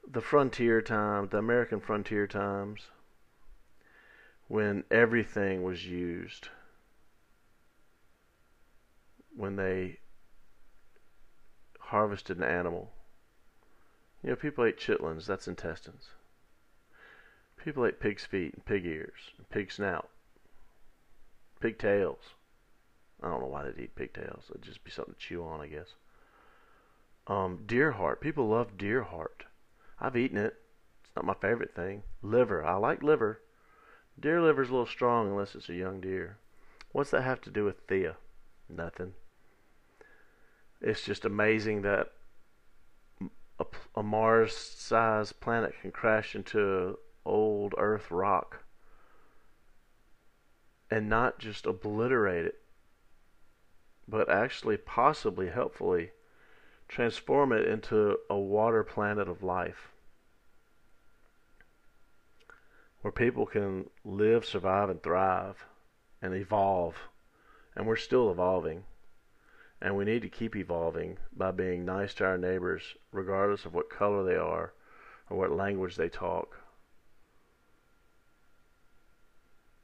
The 0.09 0.21
frontier 0.21 0.81
times, 0.81 1.31
the 1.31 1.37
American 1.37 1.79
frontier 1.79 2.27
times 2.27 2.81
when 4.47 4.83
everything 4.89 5.63
was 5.63 5.85
used, 5.85 6.49
when 9.35 9.55
they 9.55 9.99
harvested 11.79 12.37
an 12.37 12.43
animal. 12.43 12.91
You 14.23 14.31
know, 14.31 14.35
people 14.35 14.65
ate 14.65 14.79
chitlins, 14.79 15.25
that's 15.25 15.47
intestines. 15.47 16.09
People 17.63 17.85
ate 17.85 17.99
pig's 17.99 18.25
feet 18.25 18.53
and 18.53 18.65
pig 18.65 18.85
ears 18.85 19.31
and 19.37 19.49
pig 19.49 19.71
snout, 19.71 20.09
pig 21.59 21.77
tails. 21.77 22.33
I 23.21 23.29
don't 23.29 23.41
know 23.41 23.47
why 23.47 23.63
they'd 23.63 23.83
eat 23.83 23.95
pigtails. 23.95 24.45
It'd 24.49 24.63
just 24.63 24.83
be 24.83 24.91
something 24.91 25.13
to 25.13 25.19
chew 25.19 25.43
on, 25.43 25.61
I 25.61 25.67
guess. 25.67 25.93
Um, 27.29 27.59
deer 27.67 27.91
heart. 27.91 28.21
People 28.21 28.49
love 28.49 28.75
deer 28.75 29.03
heart. 29.03 29.45
I've 29.99 30.17
eaten 30.17 30.37
it. 30.37 30.55
It's 31.03 31.15
not 31.15 31.25
my 31.25 31.35
favorite 31.35 31.75
thing. 31.75 32.01
Liver. 32.23 32.65
I 32.65 32.75
like 32.77 33.03
liver. 33.03 33.41
Deer 34.19 34.41
liver's 34.41 34.69
a 34.69 34.71
little 34.71 34.87
strong 34.87 35.29
unless 35.29 35.53
it's 35.53 35.69
a 35.69 35.75
young 35.75 36.01
deer. 36.01 36.39
What's 36.91 37.11
that 37.11 37.21
have 37.21 37.39
to 37.41 37.51
do 37.51 37.63
with 37.63 37.85
Theia? 37.87 38.15
Nothing. 38.67 39.13
It's 40.81 41.05
just 41.05 41.23
amazing 41.23 41.83
that 41.83 42.13
a, 43.59 43.65
a 43.95 44.01
Mars-sized 44.01 45.39
planet 45.39 45.75
can 45.81 45.91
crash 45.91 46.35
into 46.35 46.97
old 47.25 47.75
Earth 47.77 48.09
rock 48.09 48.63
and 50.89 51.07
not 51.07 51.37
just 51.37 51.67
obliterate 51.67 52.45
it, 52.45 52.61
but 54.07 54.31
actually 54.31 54.77
possibly 54.77 55.49
helpfully 55.49 56.09
transform 56.89 57.53
it 57.53 57.67
into 57.67 58.17
a 58.29 58.37
water 58.37 58.83
planet 58.83 59.29
of 59.29 59.43
life 59.43 59.91
where 63.01 63.11
people 63.11 63.45
can 63.45 63.89
live, 64.03 64.43
survive, 64.43 64.89
and 64.89 65.01
thrive 65.01 65.65
and 66.21 66.33
evolve. 66.33 66.95
And 67.75 67.87
we're 67.87 67.95
still 67.95 68.29
evolving. 68.29 68.83
And 69.81 69.95
we 69.95 70.03
need 70.03 70.23
to 70.23 70.29
keep 70.29 70.55
evolving 70.55 71.17
by 71.31 71.51
being 71.51 71.85
nice 71.85 72.13
to 72.15 72.25
our 72.25 72.37
neighbors, 72.37 72.95
regardless 73.13 73.63
of 73.63 73.73
what 73.73 73.89
color 73.89 74.23
they 74.23 74.35
are 74.35 74.73
or 75.29 75.37
what 75.37 75.51
language 75.51 75.95
they 75.95 76.09
talk 76.09 76.57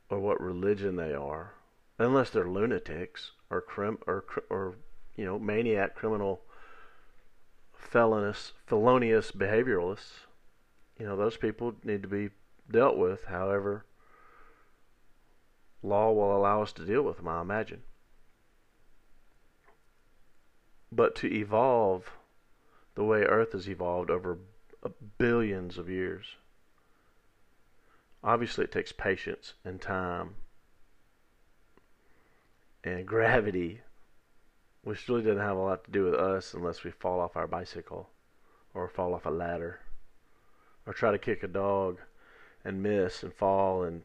or 0.10 0.20
what 0.20 0.41
religion 0.41 0.98
they 0.98 1.13
are, 1.13 1.54
unless 1.98 2.32
they're 2.32 2.50
lunatics 2.50 3.32
or 3.50 3.62
crim 3.62 3.98
or 4.06 4.26
or 4.50 4.76
you 5.15 5.24
know 5.24 5.39
maniac 5.39 5.96
criminal 5.96 6.41
felonious 7.86 8.54
felonious 8.65 9.32
behavioralists. 9.32 10.26
You 11.00 11.06
know 11.06 11.15
those 11.15 11.38
people 11.38 11.76
need 11.84 12.02
to 12.02 12.08
be 12.08 12.30
dealt 12.69 12.98
with, 12.98 13.26
however, 13.26 13.86
law 15.84 16.12
will 16.12 16.36
allow 16.36 16.62
us 16.62 16.74
to 16.74 16.86
deal 16.86 17.04
with 17.04 17.17
them, 17.17 17.28
I 17.28 17.41
imagine. 17.41 17.84
But 20.91 21.15
to 21.17 21.34
evolve 21.34 22.12
the 22.95 23.04
way 23.04 23.24
Earth 23.24 23.52
has 23.52 23.69
evolved 23.69 24.10
over 24.10 24.39
billions 25.17 25.78
of 25.78 25.89
years, 25.89 26.26
obviously 28.24 28.63
it 28.63 28.71
takes 28.71 28.91
patience 28.91 29.54
and 29.63 29.82
time 29.82 30.36
and 32.84 33.06
gravity, 33.06 33.82
which 34.86 35.10
really 35.10 35.24
doesn't 35.24 35.39
have 35.39 35.58
a 35.58 35.62
lot 35.62 35.84
to 35.84 35.91
do 35.91 36.06
with 36.06 36.13
us 36.13 36.54
unless 36.54 36.84
we 36.84 36.91
fall 36.91 37.19
off 37.19 37.36
our 37.36 37.48
bicycle 37.48 38.08
or 38.76 38.88
fall 38.88 39.15
off 39.15 39.26
a 39.26 39.30
ladder 39.32 39.80
or 40.86 40.93
try 40.93 41.12
to 41.12 41.17
kick 41.17 41.41
a 41.41 41.48
dog 41.48 41.98
and 42.63 42.84
miss 42.84 43.24
and 43.24 43.34
fall 43.34 43.84
and 43.84 44.04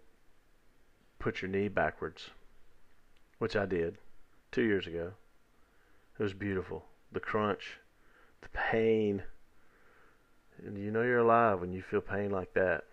put 1.18 1.42
your 1.42 1.50
knee 1.50 1.68
backwards, 1.68 2.30
which 3.38 3.54
I 3.54 3.66
did 3.66 3.98
two 4.52 4.62
years 4.62 4.86
ago. 4.86 5.12
It 6.18 6.22
was 6.22 6.32
beautiful. 6.32 6.86
The 7.12 7.20
crunch, 7.20 7.78
the 8.40 8.48
pain. 8.48 9.22
And 10.64 10.78
you 10.78 10.90
know 10.90 11.02
you're 11.02 11.18
alive 11.18 11.60
when 11.60 11.72
you 11.72 11.82
feel 11.82 12.00
pain 12.00 12.30
like 12.30 12.54
that. 12.54 12.84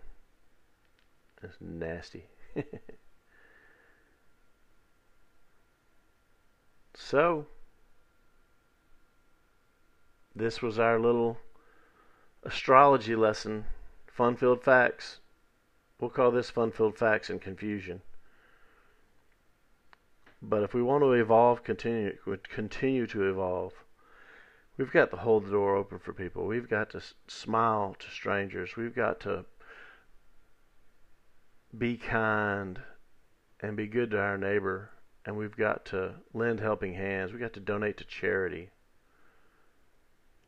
It's 1.42 1.56
nasty. 1.58 2.26
so, 6.94 7.46
this 10.38 10.62
was 10.62 10.78
our 10.78 10.98
little 10.98 11.38
astrology 12.42 13.16
lesson, 13.16 13.64
fun 14.06 14.36
filled 14.36 14.62
facts. 14.62 15.18
We'll 16.00 16.10
call 16.10 16.30
this 16.30 16.50
fun 16.50 16.70
filled 16.70 16.96
facts 16.96 17.28
and 17.28 17.40
confusion. 17.40 18.02
But 20.40 20.62
if 20.62 20.72
we 20.72 20.82
want 20.82 21.02
to 21.02 21.12
evolve, 21.12 21.64
continue 21.64 22.16
continue 22.48 23.06
to 23.08 23.28
evolve, 23.28 23.72
we've 24.76 24.92
got 24.92 25.10
to 25.10 25.16
hold 25.16 25.46
the 25.46 25.50
door 25.50 25.74
open 25.74 25.98
for 25.98 26.12
people. 26.12 26.46
We've 26.46 26.68
got 26.68 26.90
to 26.90 27.02
smile 27.26 27.96
to 27.98 28.10
strangers. 28.10 28.76
We've 28.76 28.94
got 28.94 29.18
to 29.20 29.44
be 31.76 31.96
kind 31.96 32.80
and 33.60 33.76
be 33.76 33.88
good 33.88 34.12
to 34.12 34.20
our 34.20 34.38
neighbor. 34.38 34.90
And 35.26 35.36
we've 35.36 35.56
got 35.56 35.84
to 35.86 36.14
lend 36.32 36.60
helping 36.60 36.94
hands. 36.94 37.32
We've 37.32 37.40
got 37.40 37.52
to 37.54 37.60
donate 37.60 37.96
to 37.98 38.04
charity. 38.04 38.70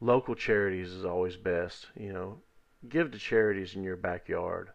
Local 0.00 0.34
charities 0.34 0.90
is 0.90 1.04
always 1.04 1.36
best. 1.36 1.88
You 1.94 2.12
know, 2.12 2.38
give 2.88 3.10
to 3.10 3.18
charities 3.18 3.74
in 3.74 3.82
your 3.82 3.96
backyard 3.96 4.70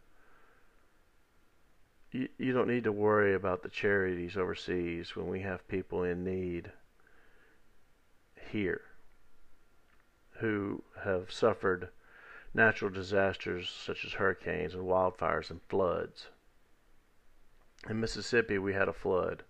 you, 2.15 2.29
you 2.37 2.53
don't 2.53 2.67
need 2.67 2.85
to 2.85 2.91
worry 2.91 3.33
about 3.33 3.61
the 3.61 3.69
charities 3.69 4.37
overseas 4.37 5.15
when 5.15 5.27
we 5.27 5.41
have 5.41 5.67
people 5.67 6.03
in 6.03 6.23
need 6.23 6.71
here 8.51 8.81
who 10.39 10.83
have 11.03 11.31
suffered 11.31 11.89
natural 12.53 12.91
disasters 12.91 13.69
such 13.69 14.05
as 14.05 14.13
hurricanes 14.13 14.73
and 14.73 14.83
wildfires 14.83 15.49
and 15.49 15.61
floods. 15.67 16.27
In 17.89 17.99
Mississippi, 17.99 18.57
we 18.57 18.73
had 18.73 18.87
a 18.87 18.93
flood 18.93 19.43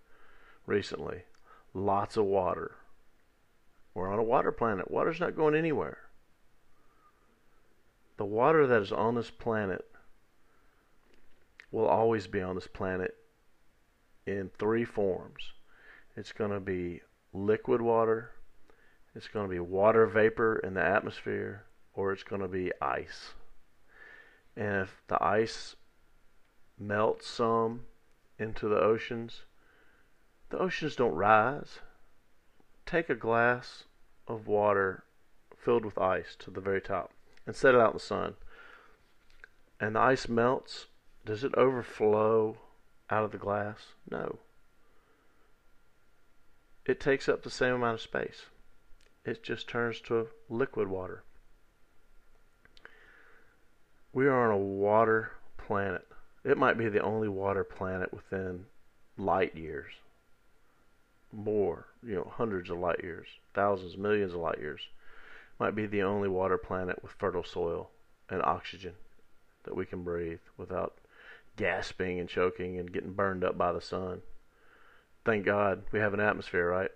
recently. 0.66 1.22
Lots 1.72 2.16
of 2.16 2.24
water. 2.24 2.72
We're 3.96 4.12
on 4.12 4.18
a 4.18 4.22
water 4.22 4.52
planet. 4.52 4.90
Water's 4.90 5.20
not 5.20 5.34
going 5.34 5.54
anywhere. 5.54 5.96
The 8.18 8.26
water 8.26 8.66
that 8.66 8.82
is 8.82 8.92
on 8.92 9.14
this 9.14 9.30
planet 9.30 9.86
will 11.70 11.86
always 11.86 12.26
be 12.26 12.42
on 12.42 12.56
this 12.56 12.66
planet 12.66 13.14
in 14.26 14.50
three 14.58 14.84
forms. 14.84 15.54
It's 16.14 16.32
going 16.32 16.50
to 16.50 16.60
be 16.60 17.00
liquid 17.32 17.80
water, 17.80 18.32
it's 19.14 19.28
going 19.28 19.48
to 19.48 19.50
be 19.50 19.60
water 19.60 20.04
vapor 20.04 20.58
in 20.58 20.74
the 20.74 20.84
atmosphere, 20.84 21.64
or 21.94 22.12
it's 22.12 22.22
going 22.22 22.42
to 22.42 22.48
be 22.48 22.70
ice. 22.82 23.32
And 24.58 24.82
if 24.82 25.02
the 25.08 25.22
ice 25.24 25.74
melts 26.78 27.26
some 27.26 27.80
into 28.38 28.68
the 28.68 28.78
oceans, 28.78 29.44
the 30.50 30.58
oceans 30.58 30.96
don't 30.96 31.14
rise. 31.14 31.78
Take 32.86 33.10
a 33.10 33.14
glass 33.14 33.84
of 34.28 34.46
water 34.46 35.04
filled 35.56 35.84
with 35.84 35.98
ice 35.98 36.36
to 36.38 36.50
the 36.50 36.60
very 36.60 36.80
top 36.80 37.10
and 37.44 37.54
set 37.54 37.74
it 37.74 37.80
out 37.80 37.90
in 37.90 37.96
the 37.96 38.00
sun. 38.00 38.34
And 39.80 39.96
the 39.96 40.00
ice 40.00 40.28
melts 40.28 40.86
does 41.24 41.42
it 41.42 41.54
overflow 41.56 42.56
out 43.10 43.24
of 43.24 43.32
the 43.32 43.38
glass? 43.38 43.94
No. 44.08 44.38
It 46.84 47.00
takes 47.00 47.28
up 47.28 47.42
the 47.42 47.50
same 47.50 47.74
amount 47.74 47.94
of 47.94 48.00
space. 48.00 48.46
It 49.24 49.42
just 49.42 49.68
turns 49.68 50.00
to 50.02 50.28
liquid 50.48 50.86
water. 50.86 51.24
We 54.12 54.28
are 54.28 54.48
on 54.48 54.54
a 54.54 54.56
water 54.56 55.32
planet. 55.58 56.06
It 56.44 56.56
might 56.56 56.78
be 56.78 56.88
the 56.88 57.02
only 57.02 57.28
water 57.28 57.64
planet 57.64 58.14
within 58.14 58.66
light 59.18 59.56
years. 59.56 59.94
More, 61.36 61.86
you 62.02 62.14
know, 62.14 62.32
hundreds 62.34 62.70
of 62.70 62.78
light 62.78 63.00
years, 63.02 63.26
thousands, 63.52 63.98
millions 63.98 64.32
of 64.32 64.40
light 64.40 64.58
years. 64.58 64.80
Might 65.60 65.74
be 65.74 65.86
the 65.86 66.02
only 66.02 66.28
water 66.28 66.56
planet 66.56 67.02
with 67.02 67.12
fertile 67.12 67.44
soil 67.44 67.90
and 68.30 68.42
oxygen 68.42 68.94
that 69.64 69.76
we 69.76 69.84
can 69.84 70.02
breathe 70.02 70.40
without 70.56 70.96
gasping 71.56 72.18
and 72.18 72.28
choking 72.28 72.78
and 72.78 72.92
getting 72.92 73.12
burned 73.12 73.44
up 73.44 73.58
by 73.58 73.72
the 73.72 73.80
sun. 73.82 74.22
Thank 75.26 75.44
God 75.44 75.82
we 75.92 75.98
have 75.98 76.14
an 76.14 76.20
atmosphere, 76.20 76.70
right? 76.70 76.90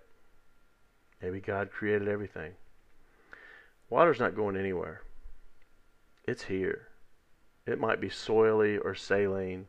Maybe 1.21 1.39
God 1.39 1.71
created 1.71 2.07
everything. 2.07 2.53
Water's 3.89 4.19
not 4.19 4.35
going 4.35 4.57
anywhere. 4.57 5.01
It's 6.27 6.43
here. 6.43 6.87
It 7.67 7.79
might 7.79 8.01
be 8.01 8.09
soily 8.09 8.79
or 8.83 8.95
saline. 8.95 9.67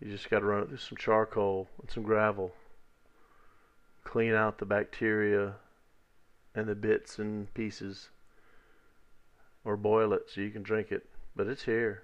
You 0.00 0.10
just 0.10 0.30
got 0.30 0.40
to 0.40 0.46
run 0.46 0.62
it 0.62 0.68
through 0.68 0.78
some 0.78 0.98
charcoal 0.98 1.68
and 1.80 1.90
some 1.90 2.02
gravel. 2.02 2.52
Clean 4.04 4.34
out 4.34 4.58
the 4.58 4.66
bacteria 4.66 5.54
and 6.54 6.66
the 6.66 6.74
bits 6.74 7.18
and 7.18 7.52
pieces. 7.54 8.08
Or 9.64 9.76
boil 9.76 10.12
it 10.12 10.22
so 10.28 10.40
you 10.40 10.50
can 10.50 10.62
drink 10.62 10.90
it. 10.90 11.06
But 11.36 11.46
it's 11.46 11.64
here. 11.64 12.02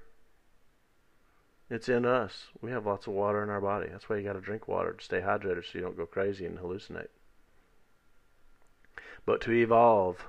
It's 1.68 1.88
in 1.88 2.04
us. 2.04 2.46
We 2.60 2.70
have 2.70 2.86
lots 2.86 3.06
of 3.06 3.14
water 3.14 3.42
in 3.42 3.50
our 3.50 3.60
body. 3.60 3.88
That's 3.90 4.08
why 4.08 4.16
you 4.16 4.22
got 4.22 4.34
to 4.34 4.40
drink 4.40 4.68
water 4.68 4.92
to 4.92 5.04
stay 5.04 5.20
hydrated 5.20 5.64
so 5.64 5.78
you 5.78 5.80
don't 5.80 5.96
go 5.96 6.06
crazy 6.06 6.46
and 6.46 6.58
hallucinate. 6.58 7.08
But 9.24 9.40
to 9.42 9.52
evolve, 9.52 10.24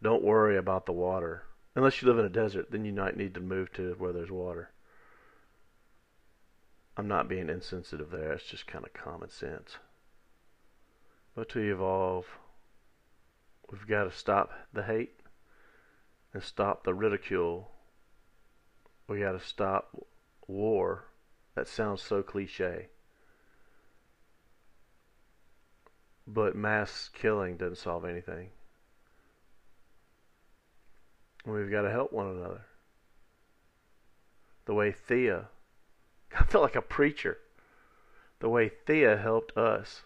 don't 0.00 0.22
worry 0.22 0.56
about 0.56 0.86
the 0.86 0.92
water. 0.92 1.42
Unless 1.74 2.00
you 2.00 2.08
live 2.08 2.18
in 2.18 2.24
a 2.24 2.30
desert, 2.30 2.70
then 2.70 2.84
you 2.84 2.92
might 2.92 3.16
need 3.16 3.34
to 3.34 3.40
move 3.40 3.72
to 3.72 3.94
where 3.98 4.12
there's 4.12 4.30
water. 4.30 4.70
I'm 6.96 7.08
not 7.08 7.28
being 7.28 7.50
insensitive 7.50 8.10
there. 8.10 8.32
It's 8.32 8.44
just 8.44 8.66
kind 8.66 8.84
of 8.84 8.94
common 8.94 9.28
sense. 9.28 9.76
But 11.36 11.50
to 11.50 11.60
evolve, 11.60 12.26
we've 13.70 13.86
got 13.86 14.04
to 14.04 14.10
stop 14.10 14.52
the 14.72 14.82
hate 14.82 15.20
and 16.32 16.42
stop 16.42 16.82
the 16.82 16.94
ridicule. 16.94 17.70
We 19.06 19.20
got 19.20 19.32
to 19.32 19.46
stop 19.46 19.94
war. 20.46 21.04
That 21.54 21.68
sounds 21.68 22.00
so 22.00 22.22
cliche. 22.22 22.88
But 26.26 26.56
mass 26.56 27.10
killing 27.12 27.58
doesn't 27.58 27.76
solve 27.76 28.06
anything. 28.06 28.48
We've 31.44 31.70
got 31.70 31.82
to 31.82 31.90
help 31.90 32.14
one 32.14 32.28
another. 32.28 32.62
The 34.64 34.74
way 34.74 34.94
Theia, 35.08 35.44
I 36.40 36.44
feel 36.44 36.62
like 36.62 36.76
a 36.76 36.82
preacher. 36.82 37.36
The 38.40 38.48
way 38.48 38.72
Theia 38.86 39.20
helped 39.20 39.54
us. 39.56 40.02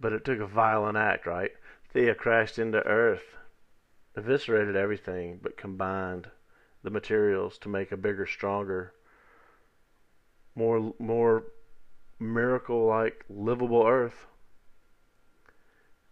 But 0.00 0.12
it 0.12 0.24
took 0.24 0.40
a 0.40 0.46
violent 0.46 0.96
act, 0.96 1.26
right? 1.26 1.52
Theia 1.94 2.16
crashed 2.16 2.58
into 2.58 2.84
Earth, 2.86 3.36
eviscerated 4.16 4.76
everything, 4.76 5.38
but 5.42 5.56
combined 5.56 6.28
the 6.82 6.90
materials 6.90 7.58
to 7.58 7.68
make 7.68 7.92
a 7.92 7.96
bigger, 7.96 8.26
stronger 8.26 8.94
more 10.54 10.94
more 10.98 11.44
miracle 12.18 12.86
like 12.86 13.24
livable 13.28 13.84
earth. 13.86 14.26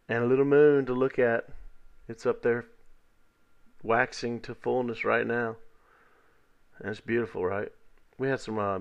And 0.08 0.24
a 0.24 0.26
little 0.26 0.44
moon 0.44 0.84
to 0.86 0.92
look 0.92 1.18
at. 1.18 1.48
It's 2.08 2.26
up 2.26 2.42
there 2.42 2.66
waxing 3.82 4.40
to 4.40 4.54
fullness 4.54 5.04
right 5.04 5.26
now. 5.26 5.56
And 6.78 6.90
it's 6.90 7.00
beautiful 7.00 7.46
right? 7.46 7.70
We 8.18 8.28
had 8.28 8.40
some 8.40 8.58
uh, 8.58 8.80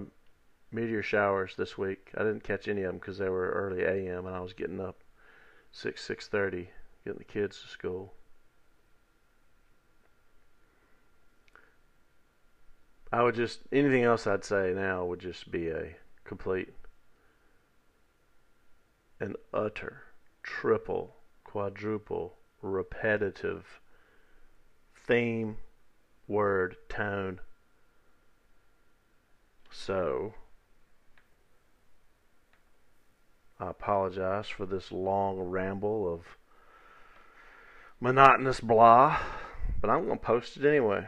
meteor 0.72 1.04
showers 1.04 1.56
this 1.56 1.78
week. 1.78 2.12
I 2.16 2.20
didn't 2.20 2.44
catch 2.44 2.68
any 2.68 2.82
of 2.84 2.88
them 2.88 3.00
because 3.00 3.18
they 3.18 3.30
were 3.30 3.50
early 3.50 3.86
am 3.86 4.26
and 4.26 4.36
i 4.36 4.40
was 4.40 4.54
getting 4.54 4.80
up 4.80 5.04
6 5.72 6.06
6.30 6.08 6.68
getting 7.04 7.18
the 7.18 7.24
kids 7.24 7.62
to 7.62 7.68
school. 7.68 8.14
I 13.12 13.24
would 13.24 13.36
just 13.36 13.62
anything 13.72 14.04
else 14.04 14.26
I'd 14.26 14.46
say 14.46 14.74
now 14.74 15.04
would 15.04 15.20
just 15.20 15.52
be 15.52 15.68
a 15.70 15.96
complete 16.24 16.74
an 19.20 19.36
utter 19.54 20.04
triple 20.44 21.18
quadruple 21.44 22.38
repetitive 22.62 23.82
theme 24.96 25.58
word 26.28 26.78
tone. 26.88 27.40
So 29.70 30.34
I 33.62 33.70
apologize 33.70 34.50
for 34.50 34.66
this 34.66 34.92
long 34.92 35.40
ramble 35.40 36.12
of 36.12 36.22
monotonous 38.00 38.60
blah, 38.60 39.20
but 39.80 39.88
I'm 39.88 40.08
going 40.08 40.18
to 40.18 40.26
post 40.26 40.58
it 40.58 40.66
anyway 40.66 41.08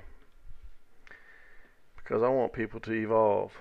because 1.95 2.21
I 2.21 2.29
want 2.29 2.53
people 2.53 2.79
to 2.81 2.91
evolve 2.91 3.53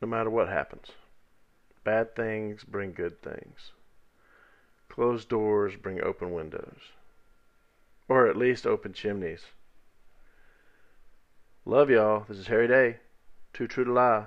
no 0.00 0.08
matter 0.08 0.28
what 0.28 0.48
happens. 0.48 0.88
Bad 1.84 2.16
things 2.16 2.64
bring 2.64 2.92
good 2.92 3.22
things. 3.22 3.70
Closed 4.88 5.28
doors 5.28 5.76
bring 5.76 6.02
open 6.02 6.32
windows. 6.32 6.80
Or 8.08 8.26
at 8.26 8.36
least 8.36 8.66
open 8.66 8.92
chimneys. 8.92 9.44
Love 11.64 11.90
y'all. 11.90 12.24
This 12.28 12.38
is 12.38 12.48
Harry 12.48 12.66
Day. 12.66 12.96
Too 13.52 13.68
true 13.68 13.84
to 13.84 13.92
lie. 13.92 14.26